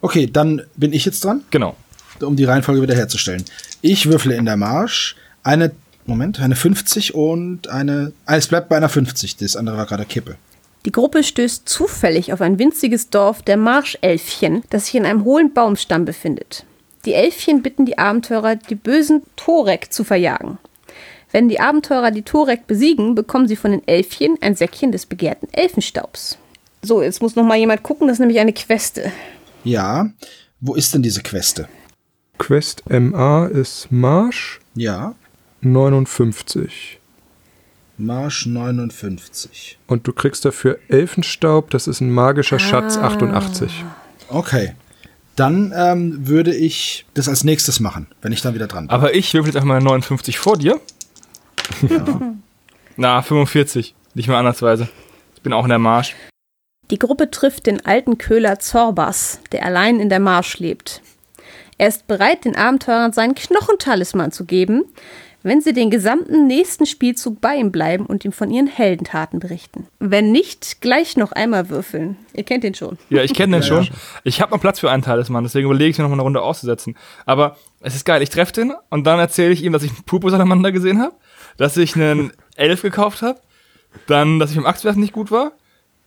[0.03, 1.75] Okay, dann bin ich jetzt dran, Genau.
[2.21, 3.47] um die Reihenfolge wiederherzustellen.
[3.81, 5.73] Ich würfle in der Marsch eine,
[6.05, 9.39] Moment, eine 50 und eine, ah, es bleibt bei einer 50.
[9.39, 10.37] Das andere war gerade Kippe.
[10.85, 15.55] Die Gruppe stößt zufällig auf ein winziges Dorf der Marschelfchen, das sich in einem hohlen
[15.55, 16.67] Baumstamm befindet.
[17.07, 20.59] Die Elfchen bitten die Abenteurer, die bösen Torek zu verjagen.
[21.33, 25.49] Wenn die Abenteurer die Torek besiegen, bekommen sie von den Elfchen ein Säckchen des begehrten
[25.53, 26.39] Elfenstaubs.
[26.83, 29.13] So, jetzt muss noch mal jemand gucken, das ist nämlich eine Queste.
[29.65, 30.11] Ja.
[30.61, 31.69] Wo ist denn diese Queste?
[32.39, 35.15] Quest MA ist Marsch Ja.
[35.61, 36.99] 59.
[37.99, 39.79] Marsch 59.
[39.87, 43.85] Und du kriegst dafür Elfenstaub, das ist ein magischer Schatz 88.
[44.29, 44.75] Okay.
[45.37, 48.91] Dann ähm, würde ich das als nächstes machen, wenn ich dann wieder dran bin.
[48.95, 50.81] Aber ich würfel jetzt einfach mal 59 vor dir.
[52.97, 53.95] Na, 45.
[54.15, 54.89] Nicht mal andersweise.
[55.35, 56.15] Ich bin auch in der Marsch.
[56.91, 61.03] Die Gruppe trifft den alten Köhler Zorbas, der allein in der Marsch lebt.
[61.79, 64.85] Er ist bereit, den Abenteurern seinen Knochentalisman zu geben,
[65.43, 69.87] wenn sie den gesamten nächsten Spielzug bei ihm bleiben und ihm von ihren Heldentaten berichten.
[69.99, 72.17] Wenn nicht, gleich noch einmal würfeln.
[72.35, 72.99] Ihr kennt ihn schon.
[73.09, 73.89] Ja, ich kenne den schon.
[74.25, 76.43] Ich habe noch Platz für einen Talisman, deswegen überlege ich mir noch mal eine Runde
[76.43, 76.97] auszusetzen.
[77.25, 80.05] Aber es ist geil, ich treffe den und dann erzähle ich ihm, dass ich einen
[80.05, 81.15] Purpursalamander gesehen habe,
[81.61, 83.39] dass ich einen Elf gekauft habe,
[84.07, 85.53] dann, dass ich im Axtwerfen nicht gut war,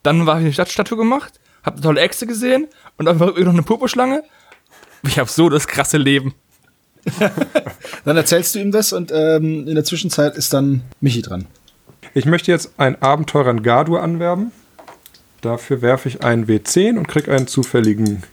[0.01, 3.43] dann habe ich eine Stadtstatue gemacht, habe eine tolle Echse gesehen und dann war irgendwie
[3.43, 4.23] noch eine Purpurschlange.
[5.03, 6.33] Ich habe so das krasse Leben.
[8.05, 11.47] Dann erzählst du ihm das und ähm, in der Zwischenzeit ist dann Michi dran.
[12.13, 14.53] Ich möchte jetzt einen Abenteurer in Gardur anwerben.
[15.41, 18.23] Dafür werfe ich einen W10 und kriege einen zufälligen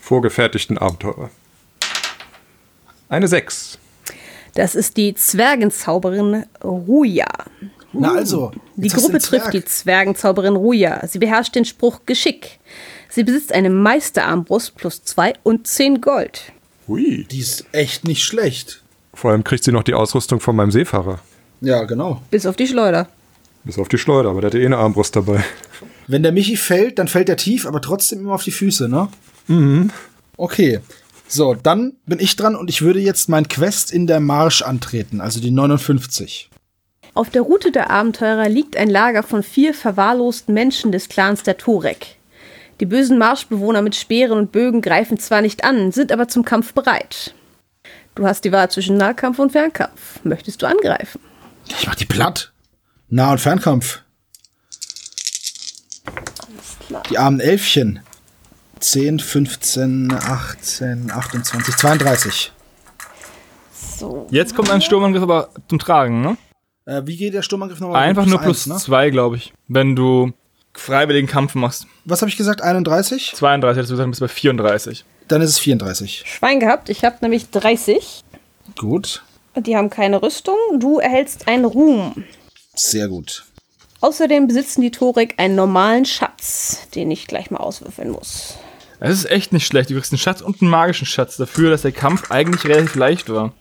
[0.00, 1.28] vorgefertigten Abenteurer.
[3.10, 3.78] Eine 6.
[4.56, 7.26] Das ist die Zwergenzauberin Ruja.
[7.92, 8.52] Na also.
[8.74, 11.06] Die hast du Gruppe trifft die Zwergenzauberin Ruja.
[11.06, 12.58] Sie beherrscht den Spruch Geschick.
[13.10, 16.52] Sie besitzt eine Meisterarmbrust plus zwei und zehn Gold.
[16.88, 17.26] Hui.
[17.30, 18.82] Die ist echt nicht schlecht.
[19.12, 21.20] Vor allem kriegt sie noch die Ausrüstung von meinem Seefahrer.
[21.60, 22.22] Ja, genau.
[22.30, 23.08] Bis auf die Schleuder.
[23.64, 25.44] Bis auf die Schleuder, aber der hatte eh eine Armbrust dabei.
[26.06, 29.08] Wenn der Michi fällt, dann fällt er tief, aber trotzdem immer auf die Füße, ne?
[29.48, 29.90] Mhm.
[30.38, 30.80] Okay.
[31.28, 35.20] So, dann bin ich dran und ich würde jetzt mein Quest in der Marsch antreten,
[35.20, 36.50] also die 59.
[37.14, 41.56] Auf der Route der Abenteurer liegt ein Lager von vier verwahrlosten Menschen des Clans der
[41.56, 42.16] Torek.
[42.80, 46.74] Die bösen Marschbewohner mit Speeren und Bögen greifen zwar nicht an, sind aber zum Kampf
[46.74, 47.34] bereit.
[48.14, 50.20] Du hast die Wahl zwischen Nahkampf und Fernkampf.
[50.24, 51.20] Möchtest du angreifen?
[51.68, 52.52] Ich mach die platt.
[53.08, 54.02] Nah- und Fernkampf.
[57.10, 58.00] Die armen Elfchen.
[58.80, 62.52] 10, 15, 18, 28, 32.
[63.98, 64.26] So.
[64.30, 66.36] Jetzt kommt ein Sturmangriff aber zum Tragen, ne?
[66.84, 68.02] Äh, wie geht der Sturmangriff nochmal?
[68.02, 68.76] Einfach nur plus eins, ne?
[68.76, 69.52] zwei, glaube ich.
[69.68, 70.32] Wenn du
[70.74, 71.86] freiwilligen Kampf machst.
[72.04, 72.60] Was habe ich gesagt?
[72.62, 73.32] 31?
[73.34, 75.04] 32, hättest du gesagt, bist bei 34.
[75.28, 76.24] Dann ist es 34.
[76.26, 76.88] Schwein gehabt.
[76.88, 78.22] Ich habe nämlich 30.
[78.78, 79.22] Gut.
[79.56, 80.56] Die haben keine Rüstung.
[80.78, 82.24] Du erhältst einen Ruhm.
[82.74, 83.44] Sehr gut.
[84.00, 88.58] Außerdem besitzen die Torek einen normalen Schatz, den ich gleich mal auswürfeln muss.
[89.00, 89.90] Das ist echt nicht schlecht.
[89.90, 93.28] Du kriegst einen Schatz und einen magischen Schatz dafür, dass der Kampf eigentlich relativ leicht
[93.28, 93.52] war.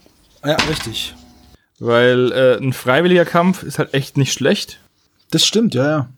[0.43, 1.13] Ja, richtig.
[1.80, 4.80] Weil äh, ein freiwilliger Kampf ist halt echt nicht schlecht.
[5.32, 6.10] Das stimmt, ja, ja.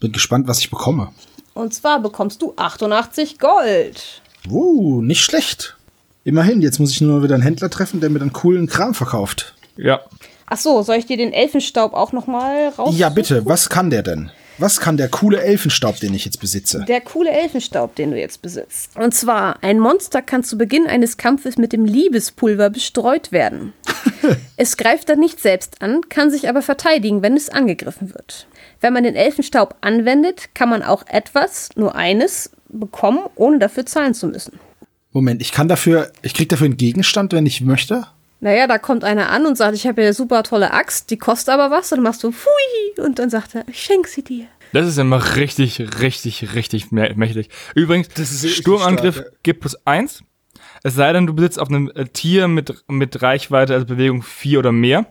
[0.00, 1.10] Bin gespannt, was ich bekomme.
[1.54, 4.22] Und zwar bekommst du 88 Gold.
[4.48, 5.76] Uh, nicht schlecht.
[6.24, 9.54] Immerhin, jetzt muss ich nur wieder einen Händler treffen, der mir dann coolen Kram verkauft.
[9.76, 10.00] Ja.
[10.46, 12.96] Ach so, soll ich dir den Elfenstaub auch noch mal raus?
[12.96, 14.30] Ja, bitte, was kann der denn?
[14.58, 16.84] Was kann der coole Elfenstaub, den ich jetzt besitze?
[16.88, 18.96] Der coole Elfenstaub, den du jetzt besitzt.
[18.96, 23.72] Und zwar, ein Monster kann zu Beginn eines Kampfes mit dem Liebespulver bestreut werden.
[24.56, 28.48] es greift dann nicht selbst an, kann sich aber verteidigen, wenn es angegriffen wird.
[28.80, 34.14] Wenn man den Elfenstaub anwendet, kann man auch etwas, nur eines, bekommen, ohne dafür zahlen
[34.14, 34.58] zu müssen.
[35.12, 38.06] Moment, ich kann dafür, ich krieg dafür einen Gegenstand, wenn ich möchte?
[38.40, 41.18] Naja, da kommt einer an und sagt, ich habe hier eine super tolle Axt, die
[41.18, 41.90] kostet aber was.
[41.92, 44.46] Und dann machst du Pfui und dann sagt er, ich schenk sie dir.
[44.72, 47.48] Das ist immer richtig, richtig, richtig mä- mächtig.
[47.74, 49.38] Übrigens, Das ist richtig Sturmangriff stark, ja.
[49.42, 50.22] gibt plus eins.
[50.84, 54.58] Es sei denn, du besitzt auf einem äh, Tier mit, mit Reichweite, also Bewegung 4
[54.60, 55.06] oder mehr.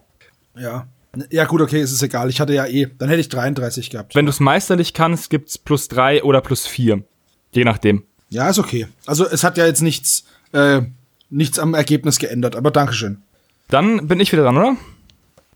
[0.56, 0.88] Ja.
[1.32, 2.30] Ja, gut, okay, es ist egal.
[2.30, 2.88] Ich hatte ja eh.
[2.98, 4.14] Dann hätte ich 33 gehabt.
[4.14, 7.04] Wenn du es meisterlich kannst, gibt's plus drei oder plus vier.
[7.52, 8.04] Je nachdem.
[8.30, 8.88] Ja, ist okay.
[9.08, 10.82] Also es hat ja jetzt nichts, äh,
[11.30, 13.22] nichts am Ergebnis geändert, aber Dankeschön.
[13.70, 14.76] Dann bin ich wieder dran, oder?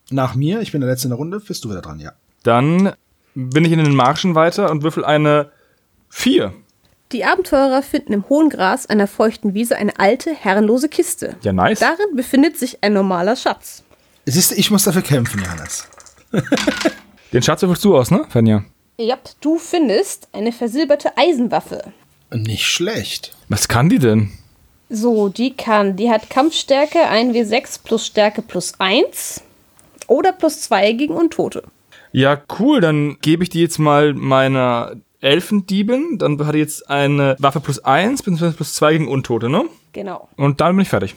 [0.10, 2.12] Nach mir, ich bin der Letzte in der Runde, bist du wieder dran, ja.
[2.44, 2.94] Dann
[3.34, 5.52] bin ich in den Marschen weiter und würfel eine
[6.10, 6.54] vier.
[7.12, 11.36] Die Abenteurer finden im hohen Gras einer feuchten Wiese eine alte, herrenlose Kiste.
[11.42, 11.80] Ja, nice.
[11.80, 13.84] Darin befindet sich ein normaler Schatz.
[14.26, 15.88] Siehst du, ich muss dafür kämpfen, Johannes.
[17.34, 18.64] Den Schatz würfelst du aus, ne, Fenja?
[18.98, 21.92] Ja, du findest eine versilberte Eisenwaffe.
[22.34, 23.36] Nicht schlecht.
[23.50, 24.32] Was kann die denn?
[24.94, 29.42] So, die kann, die hat Kampfstärke 1w6 plus Stärke plus 1
[30.08, 31.64] oder plus 2 gegen Untote.
[32.12, 36.18] Ja, cool, dann gebe ich die jetzt mal meiner Elfendiebin.
[36.18, 39.64] Dann hat die jetzt eine Waffe plus eins, beziehungsweise plus zwei gegen Untote, ne?
[39.94, 40.28] Genau.
[40.36, 41.16] Und dann bin ich fertig.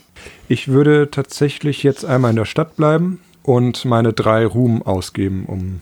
[0.49, 5.81] Ich würde tatsächlich jetzt einmal in der Stadt bleiben und meine drei Ruhm ausgeben, um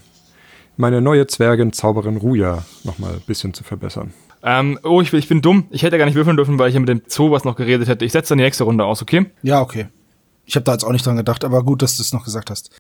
[0.77, 4.15] meine neue Zwergin Zauberin Ruja nochmal ein bisschen zu verbessern.
[4.45, 5.67] Ähm, oh, ich, bin- ich bin dumm.
[5.71, 7.57] Ich hätte ja gar nicht würfeln dürfen, weil ich ja mit dem Zoo was noch
[7.57, 8.05] geredet hätte.
[8.05, 9.27] Ich setze dann die nächste Runde aus, okay?
[9.43, 9.87] Ja, okay.
[10.45, 12.51] Ich habe da jetzt auch nicht dran gedacht, aber gut, dass du es noch gesagt
[12.51, 12.77] hast.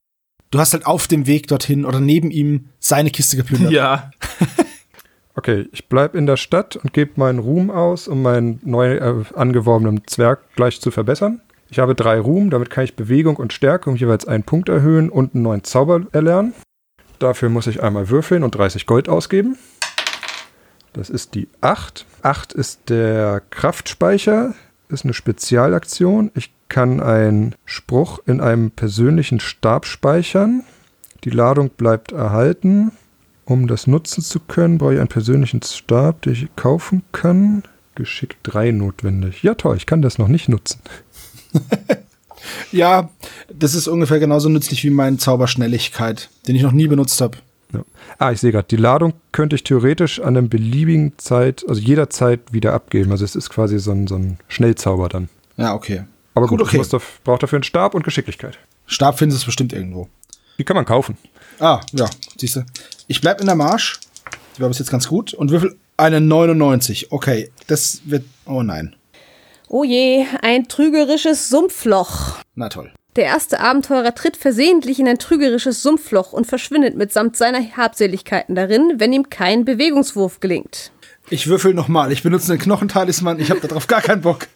[0.50, 3.72] Du hast halt auf dem Weg dorthin oder neben ihm seine Kiste geplündert.
[3.72, 4.10] Ja.
[5.34, 9.24] Okay, ich bleib in der Stadt und gebe meinen Ruhm aus, um meinen neu äh,
[9.34, 11.40] angeworbenen Zwerg gleich zu verbessern.
[11.70, 15.08] Ich habe drei Ruhm, damit kann ich Bewegung und Stärke um jeweils einen Punkt erhöhen
[15.08, 16.52] und einen neuen Zauber erlernen.
[17.18, 19.56] Dafür muss ich einmal würfeln und 30 Gold ausgeben.
[20.92, 22.06] Das ist die 8.
[22.22, 24.54] 8 ist der Kraftspeicher,
[24.88, 26.30] ist eine Spezialaktion.
[26.34, 30.64] Ich kann einen Spruch in einem persönlichen Stab speichern.
[31.24, 32.92] Die Ladung bleibt erhalten.
[33.44, 37.64] Um das nutzen zu können, brauche ich einen persönlichen Stab, den ich kaufen kann.
[37.94, 39.42] Geschick 3 notwendig.
[39.42, 40.80] Ja, toll, ich kann das noch nicht nutzen.
[42.70, 43.10] Ja,
[43.52, 47.38] das ist ungefähr genauso nützlich wie mein Zauber Schnelligkeit, den ich noch nie benutzt habe.
[47.72, 47.84] Ja.
[48.18, 52.52] Ah, ich sehe gerade, die Ladung könnte ich theoretisch an einem beliebigen Zeit, also jederzeit
[52.52, 53.10] wieder abgeben.
[53.12, 55.28] Also es ist quasi so ein, so ein Schnellzauber dann.
[55.56, 56.04] Ja, okay.
[56.34, 56.78] Aber gut, Gut, okay.
[56.80, 58.58] daf- brauche dafür einen Stab und Geschicklichkeit.
[58.86, 60.08] Stab findest du bestimmt irgendwo.
[60.58, 61.16] Die kann man kaufen.
[61.58, 62.64] Ah, ja, siehst du.
[63.06, 64.00] Ich bleib in der Marsch.
[64.56, 65.32] Die war bis jetzt ganz gut.
[65.34, 67.10] Und würfel eine 99.
[67.12, 68.24] Okay, das wird.
[68.46, 68.94] Oh nein.
[69.68, 72.36] Oh je, ein trügerisches Sumpfloch.
[72.54, 72.92] Na toll.
[73.16, 78.94] Der erste Abenteurer tritt versehentlich in ein trügerisches Sumpfloch und verschwindet mitsamt seiner Habseligkeiten darin,
[78.98, 80.92] wenn ihm kein Bewegungswurf gelingt.
[81.28, 82.10] Ich würfel nochmal.
[82.10, 83.38] Ich benutze einen Knochentalisman.
[83.38, 84.46] Ich habe darauf gar keinen Bock.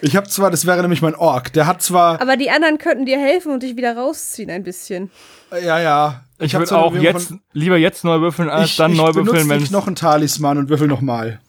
[0.00, 1.52] Ich habe zwar, das wäre nämlich mein Ork.
[1.52, 2.20] Der hat zwar.
[2.20, 5.10] Aber die anderen könnten dir helfen und dich wieder rausziehen ein bisschen.
[5.50, 6.24] Ja, ja.
[6.38, 9.14] Ich hab würde auch jetzt von- lieber jetzt neu würfeln, als ich, dann ich neu
[9.14, 11.40] würfeln, wenn den Knochentalisman und würfel nochmal.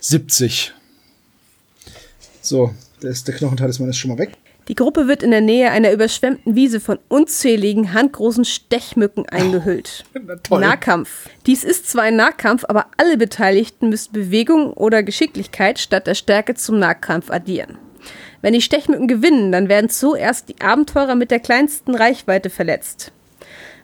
[0.00, 0.72] 70.
[2.40, 2.74] So,
[3.04, 4.32] ist, der Knochentalisman ist schon mal weg.
[4.68, 10.04] Die Gruppe wird in der Nähe einer überschwemmten Wiese von unzähligen handgroßen Stechmücken eingehüllt.
[10.14, 10.60] Na toll.
[10.60, 11.28] Nahkampf.
[11.46, 16.54] Dies ist zwar ein Nahkampf, aber alle Beteiligten müssen Bewegung oder Geschicklichkeit statt der Stärke
[16.54, 17.76] zum Nahkampf addieren.
[18.40, 23.12] Wenn die Stechmücken gewinnen, dann werden zuerst die Abenteurer mit der kleinsten Reichweite verletzt.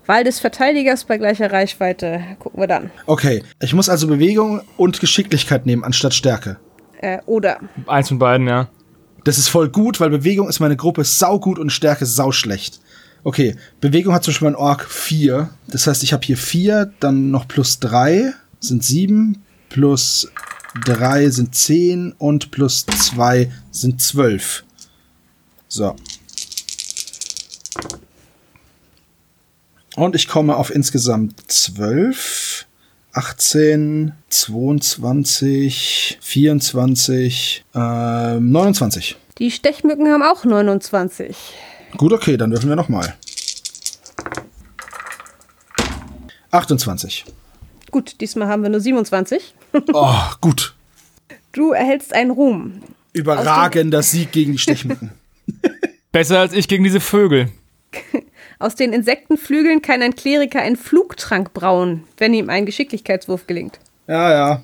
[0.07, 2.21] Wahl des Verteidigers bei gleicher Reichweite.
[2.39, 2.91] Gucken wir dann.
[3.07, 6.59] Okay, ich muss also Bewegung und Geschicklichkeit nehmen anstatt Stärke.
[7.01, 7.61] Äh, oder.
[7.87, 8.69] eins von beiden, ja.
[9.25, 12.81] Das ist voll gut, weil Bewegung ist meine Gruppe saugut und Stärke sauschlecht.
[13.23, 15.51] Okay, Bewegung hat zum Beispiel mein Ork 4.
[15.69, 20.31] Das heißt, ich habe hier 4, dann noch plus 3 sind 7, plus
[20.85, 24.65] 3 sind 10 und plus 2 sind 12.
[25.69, 25.95] So.
[29.97, 32.67] Und ich komme auf insgesamt 12,
[33.13, 39.17] 18, 22, 24, ähm, 29.
[39.39, 41.37] Die Stechmücken haben auch 29.
[41.97, 43.15] Gut, okay, dann würfeln wir nochmal.
[46.53, 47.25] 28.
[47.91, 49.55] Gut, diesmal haben wir nur 27.
[49.93, 50.75] Oh, gut.
[51.53, 52.83] Du erhältst einen Ruhm.
[53.13, 55.13] Überragender Sieg gegen die Stechmücken.
[56.13, 57.51] Besser als ich gegen diese Vögel.
[58.61, 63.81] Aus den Insektenflügeln kann ein Kleriker einen Flugtrank brauen, wenn ihm ein Geschicklichkeitswurf gelingt.
[64.07, 64.63] Ja, ja.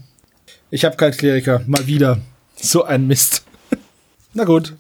[0.69, 1.63] Ich habe keinen Kleriker.
[1.67, 2.19] Mal wieder.
[2.57, 3.47] So ein Mist.
[4.35, 4.75] Na gut.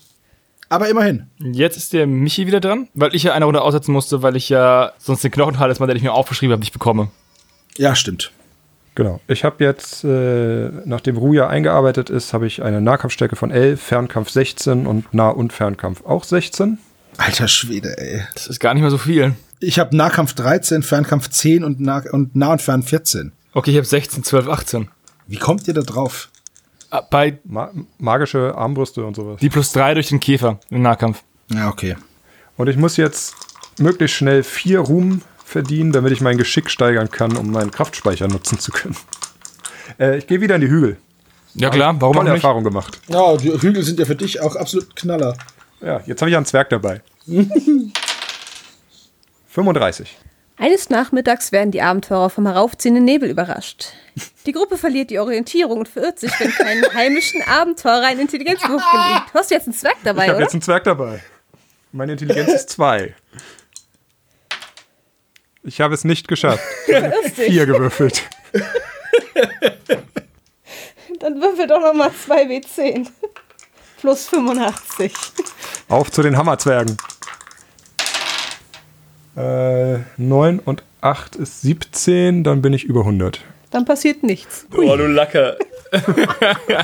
[0.68, 1.28] Aber immerhin.
[1.38, 4.50] Jetzt ist der Michi wieder dran, weil ich ja eine Runde aussetzen musste, weil ich
[4.50, 7.10] ja sonst den Knochentalisman, den ich mir aufgeschrieben habe, nicht bekomme.
[7.78, 8.32] Ja, stimmt.
[8.96, 9.20] Genau.
[9.28, 14.28] Ich habe jetzt, äh, nachdem Ruja eingearbeitet ist, habe ich eine Nahkampfstärke von 11, Fernkampf
[14.28, 16.78] 16 und Nah- und Fernkampf auch 16.
[17.18, 18.22] Alter Schwede, ey.
[18.34, 19.34] Das ist gar nicht mehr so viel.
[19.60, 23.32] Ich habe Nahkampf 13, Fernkampf 10 und, nah und Nah- und Fern 14.
[23.54, 24.88] Okay, ich habe 16, 12, 18.
[25.26, 26.28] Wie kommt ihr da drauf?
[26.90, 29.40] Ah, Bei Ma magische Armbrüste und sowas.
[29.40, 31.22] die plus 3 durch den Käfer im Nahkampf.
[31.52, 31.96] Ja, okay.
[32.56, 33.34] Und ich muss jetzt
[33.78, 38.58] möglichst schnell vier Ruhm verdienen, damit ich mein Geschick steigern kann, um meinen Kraftspeicher nutzen
[38.58, 38.96] zu können.
[40.00, 40.96] Äh, ich gehe wieder in die Hügel.
[41.54, 42.42] Ja klar, warum auch Tolle nicht?
[42.42, 42.98] Erfahrung gemacht.
[43.06, 45.36] Ja, die Hügel sind ja für dich auch absolut Knaller.
[45.80, 47.02] Ja, jetzt habe ich einen Zwerg dabei.
[49.48, 50.16] 35.
[50.58, 53.88] Eines Nachmittags werden die Abenteurer vom heraufziehenden Nebel überrascht.
[54.46, 59.22] Die Gruppe verliert die Orientierung und verirrt sich, wenn kein heimischen Abenteurer einen Intelligenzwurf gelingt.
[59.32, 60.42] Du hast jetzt einen Zwerg Ich dabei, habe oder?
[60.44, 61.22] jetzt einen Zwerg dabei.
[61.92, 63.14] Meine Intelligenz ist 2.
[65.62, 66.62] Ich habe es nicht geschafft.
[67.34, 68.22] Vier gewürfelt.
[71.18, 73.08] Dann würfel doch nochmal 2W10.
[74.00, 75.12] Plus 85.
[75.88, 76.96] Auf zu den Hammerzwergen.
[79.36, 83.40] Äh, 9 und 8 ist 17, dann bin ich über 100.
[83.70, 84.66] Dann passiert nichts.
[84.74, 85.56] Oh, du Lacker.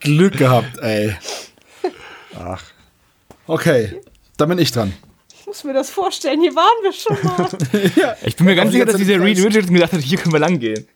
[0.00, 1.16] Glück gehabt, ey.
[2.38, 2.62] Ach.
[3.46, 4.00] Okay,
[4.36, 4.92] dann bin ich dran.
[5.40, 8.16] Ich muss mir das vorstellen, hier waren wir schon mal.
[8.24, 10.40] Ich bin mir ganz sicher, dass dieser die Reed Richardson gesagt hat, hier können wir
[10.40, 10.86] lang gehen.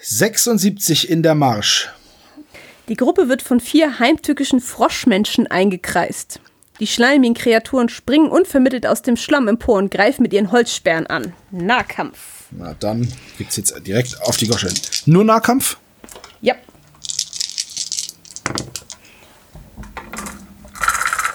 [0.00, 1.88] 76 in der Marsch.
[2.92, 6.40] Die Gruppe wird von vier heimtückischen Froschmenschen eingekreist.
[6.78, 11.32] Die schleimigen Kreaturen springen unvermittelt aus dem Schlamm empor und greifen mit ihren Holzsperren an.
[11.50, 12.18] Nahkampf.
[12.50, 14.68] Na, dann gibt's jetzt direkt auf die Gosche.
[15.06, 15.78] Nur Nahkampf?
[16.42, 16.54] Ja.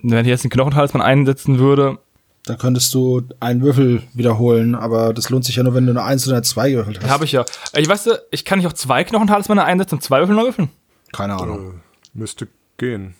[0.00, 1.98] Wenn ich jetzt den Knochentalisman einsetzen würde,
[2.46, 6.04] Da könntest du einen Würfel wiederholen, aber das lohnt sich ja nur, wenn du eine
[6.04, 7.10] 1 oder eine 2 gewürfelt hast.
[7.10, 7.44] habe ich ja.
[7.74, 10.70] Ich weiß, ich kann nicht auch zwei Knochentalismane einsetzen und zwei Würfel neu würfeln?
[11.12, 11.80] Keine Ahnung.
[12.14, 13.16] Müsste gehen.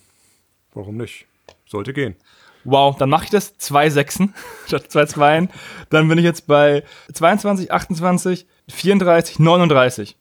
[0.73, 1.25] Warum nicht?
[1.65, 2.15] Sollte gehen.
[2.63, 4.33] Wow, dann mache ich das zwei Sechsen
[4.65, 5.49] statt zwei Zweien.
[5.89, 10.15] Dann bin ich jetzt bei 22, 28, 34, 39.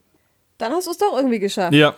[0.59, 1.75] Dann hast du es doch irgendwie geschafft.
[1.75, 1.95] Ja.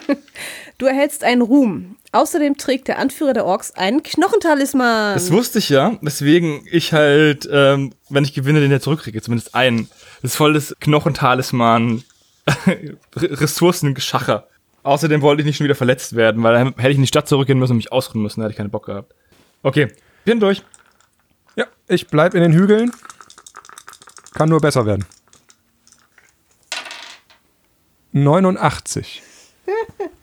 [0.78, 1.96] Du erhältst einen Ruhm.
[2.12, 5.14] Außerdem trägt der Anführer der Orks einen Knochentalisman.
[5.14, 9.56] Das wusste ich ja, weswegen ich halt, ähm, wenn ich gewinne, den ja zurückkriege, zumindest
[9.56, 9.90] einen.
[10.22, 12.04] Das ist voll das Knochentalisman
[13.16, 14.46] Ressourcengeschacher.
[14.84, 17.28] Außerdem wollte ich nicht schon wieder verletzt werden, weil dann hätte ich in die Stadt
[17.28, 19.14] zurückgehen müssen und mich ausruhen müssen, da hätte ich keinen Bock gehabt.
[19.64, 19.88] Okay,
[20.24, 20.62] bin durch.
[21.56, 22.92] Ja, ich bleib in den Hügeln.
[24.32, 25.04] Kann nur besser werden.
[28.12, 29.22] 89.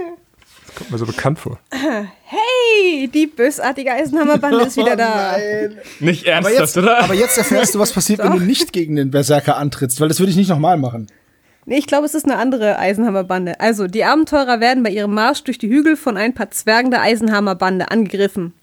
[0.75, 1.59] Kommt mir so bekannt vor.
[1.71, 5.37] hey, die bösartige Eisenhammerbande ist wieder da.
[5.37, 5.77] Nein.
[5.99, 7.03] Nicht Aber ernsthaft, jetzt, oder?
[7.03, 10.19] aber jetzt erfährst du, was passiert, wenn du nicht gegen den Berserker antrittst, weil das
[10.19, 11.07] würde ich nicht nochmal machen.
[11.67, 13.59] Nee, ich glaube, es ist eine andere Eisenhammerbande.
[13.59, 17.01] Also, die Abenteurer werden bei ihrem Marsch durch die Hügel von ein paar Zwergen der
[17.01, 18.53] Eisenhammerbande angegriffen.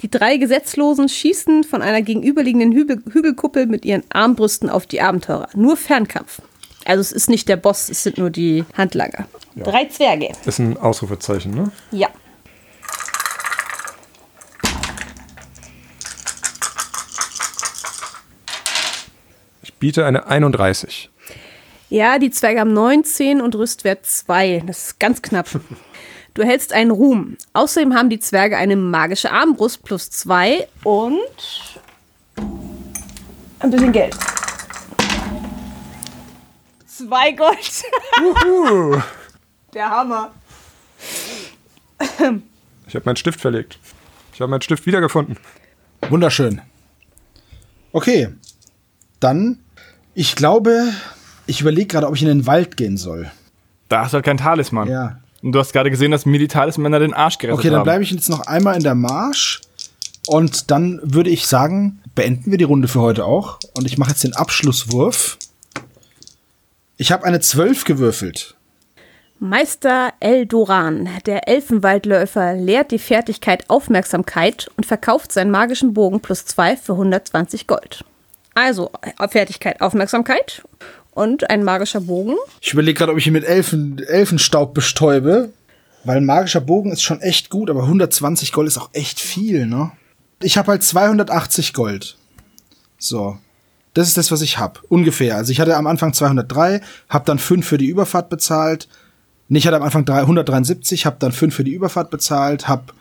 [0.00, 5.48] Die drei Gesetzlosen schießen von einer gegenüberliegenden Hügel Hügelkuppel mit ihren Armbrüsten auf die Abenteurer.
[5.56, 6.40] Nur Fernkampf.
[6.84, 9.26] Also, es ist nicht der Boss, es sind nur die Handlanger.
[9.56, 10.32] Drei Zwerge.
[10.44, 11.70] Ist ein Ausrufezeichen, ne?
[11.90, 12.08] Ja.
[19.62, 21.10] Ich biete eine 31.
[21.90, 24.62] Ja, die Zwerge haben 19 und Rüstwert 2.
[24.66, 25.48] Das ist ganz knapp.
[26.34, 27.36] Du erhältst einen Ruhm.
[27.52, 31.18] Außerdem haben die Zwerge eine magische Armbrust plus 2 und
[33.58, 34.16] ein bisschen Geld.
[36.86, 37.82] Zwei Gold.
[39.74, 40.32] Der Hammer.
[42.86, 43.78] Ich habe meinen Stift verlegt.
[44.34, 45.36] Ich habe meinen Stift wiedergefunden.
[46.10, 46.60] Wunderschön.
[47.92, 48.28] Okay.
[49.20, 49.60] Dann,
[50.14, 50.92] ich glaube,
[51.46, 53.30] ich überlege gerade, ob ich in den Wald gehen soll.
[53.88, 54.88] Da hast du halt kein Talisman.
[54.88, 55.20] Ja.
[55.42, 57.84] Und du hast gerade gesehen, dass mir die Talismänner den Arsch gerettet Okay, dann haben.
[57.84, 59.60] bleibe ich jetzt noch einmal in der Marsch.
[60.26, 63.58] Und dann würde ich sagen, beenden wir die Runde für heute auch.
[63.74, 65.38] Und ich mache jetzt den Abschlusswurf.
[66.96, 68.54] Ich habe eine 12 gewürfelt.
[69.44, 76.76] Meister Eldoran, der Elfenwaldläufer, lehrt die Fertigkeit Aufmerksamkeit und verkauft seinen magischen Bogen plus zwei
[76.76, 78.04] für 120 Gold.
[78.54, 78.92] Also
[79.30, 80.62] Fertigkeit Aufmerksamkeit
[81.10, 82.36] und ein magischer Bogen.
[82.60, 85.50] Ich überlege gerade, ob ich ihn mit Elfen, Elfenstaub bestäube.
[86.04, 89.66] Weil ein magischer Bogen ist schon echt gut, aber 120 Gold ist auch echt viel,
[89.66, 89.90] ne?
[90.40, 92.16] Ich habe halt 280 Gold.
[92.96, 93.38] So.
[93.94, 94.84] Das ist das, was ich hab.
[94.88, 95.34] Ungefähr.
[95.34, 98.88] Also ich hatte am Anfang 203, hab dann 5 für die Überfahrt bezahlt.
[99.48, 102.94] Nee, ich hatte am Anfang 173, hab dann 5 für die Überfahrt bezahlt, hab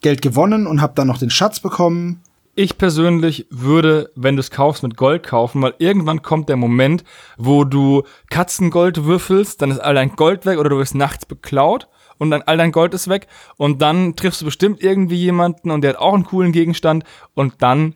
[0.00, 2.20] Geld gewonnen und hab dann noch den Schatz bekommen.
[2.56, 7.02] Ich persönlich würde, wenn du es kaufst, mit Gold kaufen, weil irgendwann kommt der Moment,
[7.36, 11.88] wo du Katzengold würfelst, dann ist all dein Gold weg oder du wirst nachts beklaut
[12.18, 13.26] und dann all dein Gold ist weg
[13.56, 17.54] und dann triffst du bestimmt irgendwie jemanden und der hat auch einen coolen Gegenstand und
[17.58, 17.94] dann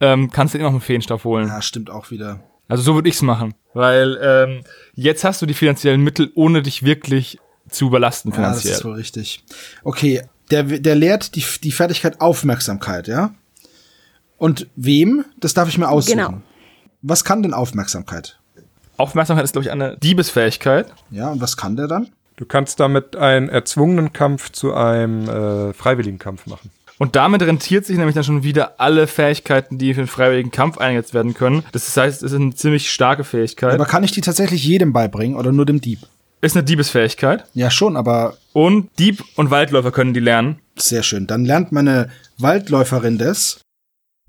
[0.00, 1.48] ähm, kannst du dir noch einen Feenstaub holen.
[1.48, 2.40] Ja, stimmt auch wieder.
[2.68, 4.60] Also so würde ich's machen, weil ähm,
[4.94, 7.38] jetzt hast du die finanziellen Mittel, ohne dich wirklich
[7.70, 8.74] zu überlasten Ja, das finanziell.
[8.74, 9.44] ist wohl richtig.
[9.84, 13.34] Okay, der, der lehrt die, die Fertigkeit Aufmerksamkeit, ja?
[14.38, 15.24] Und wem?
[15.38, 16.18] Das darf ich mir aussuchen.
[16.18, 16.42] Genau.
[17.02, 18.38] Was kann denn Aufmerksamkeit?
[18.96, 20.92] Aufmerksamkeit ist, glaube ich, eine Diebesfähigkeit.
[21.10, 22.08] Ja, und was kann der dann?
[22.36, 26.70] Du kannst damit einen erzwungenen Kampf zu einem äh, freiwilligen Kampf machen.
[26.98, 30.78] Und damit rentiert sich nämlich dann schon wieder alle Fähigkeiten, die für den freiwilligen Kampf
[30.78, 31.62] eingesetzt werden können.
[31.72, 33.74] Das heißt, es ist eine ziemlich starke Fähigkeit.
[33.74, 36.00] Aber kann ich die tatsächlich jedem beibringen oder nur dem Dieb?
[36.42, 37.44] ist eine Diebesfähigkeit.
[37.54, 40.60] Ja, schon, aber Und Dieb und Waldläufer können die lernen.
[40.78, 41.26] sehr schön.
[41.26, 43.60] Dann lernt meine Waldläuferin das.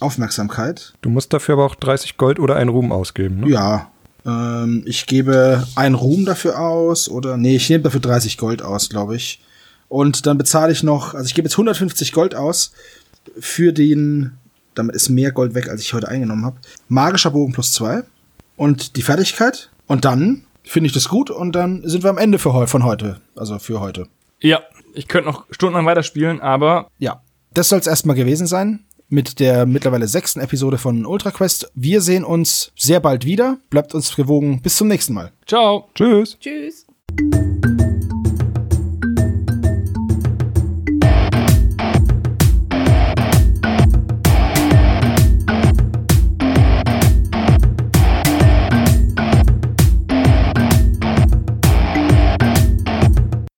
[0.02, 0.94] Aufmerksamkeit.
[1.02, 3.42] Du musst dafür aber auch 30 Gold oder einen Ruhm ausgeben.
[3.42, 3.50] Ne?
[3.50, 3.92] Ja.
[4.26, 8.90] Ähm, ich gebe einen Ruhm dafür aus oder nee, ich nehme dafür 30 Gold aus,
[8.90, 9.42] glaube ich.
[9.90, 12.72] Und dann bezahle ich noch, also ich gebe jetzt 150 Gold aus
[13.40, 14.34] für den,
[14.76, 16.58] damit ist mehr Gold weg, als ich heute eingenommen habe.
[16.88, 18.04] Magischer Bogen plus zwei
[18.56, 19.70] und die Fertigkeit.
[19.88, 22.84] Und dann finde ich das gut und dann sind wir am Ende für heu von
[22.84, 23.22] heute.
[23.36, 24.08] Also für heute.
[24.40, 24.62] Ja,
[24.94, 27.22] ich könnte noch stundenlang weiterspielen, aber Ja,
[27.54, 31.72] das soll es erstmal gewesen sein mit der mittlerweile sechsten Episode von Ultra Quest.
[31.76, 33.58] Wir sehen uns sehr bald wieder.
[33.70, 34.62] Bleibt uns gewogen.
[34.62, 35.32] Bis zum nächsten Mal.
[35.46, 35.90] ciao.
[35.96, 36.38] Tschüss.
[36.40, 36.86] Tschüss.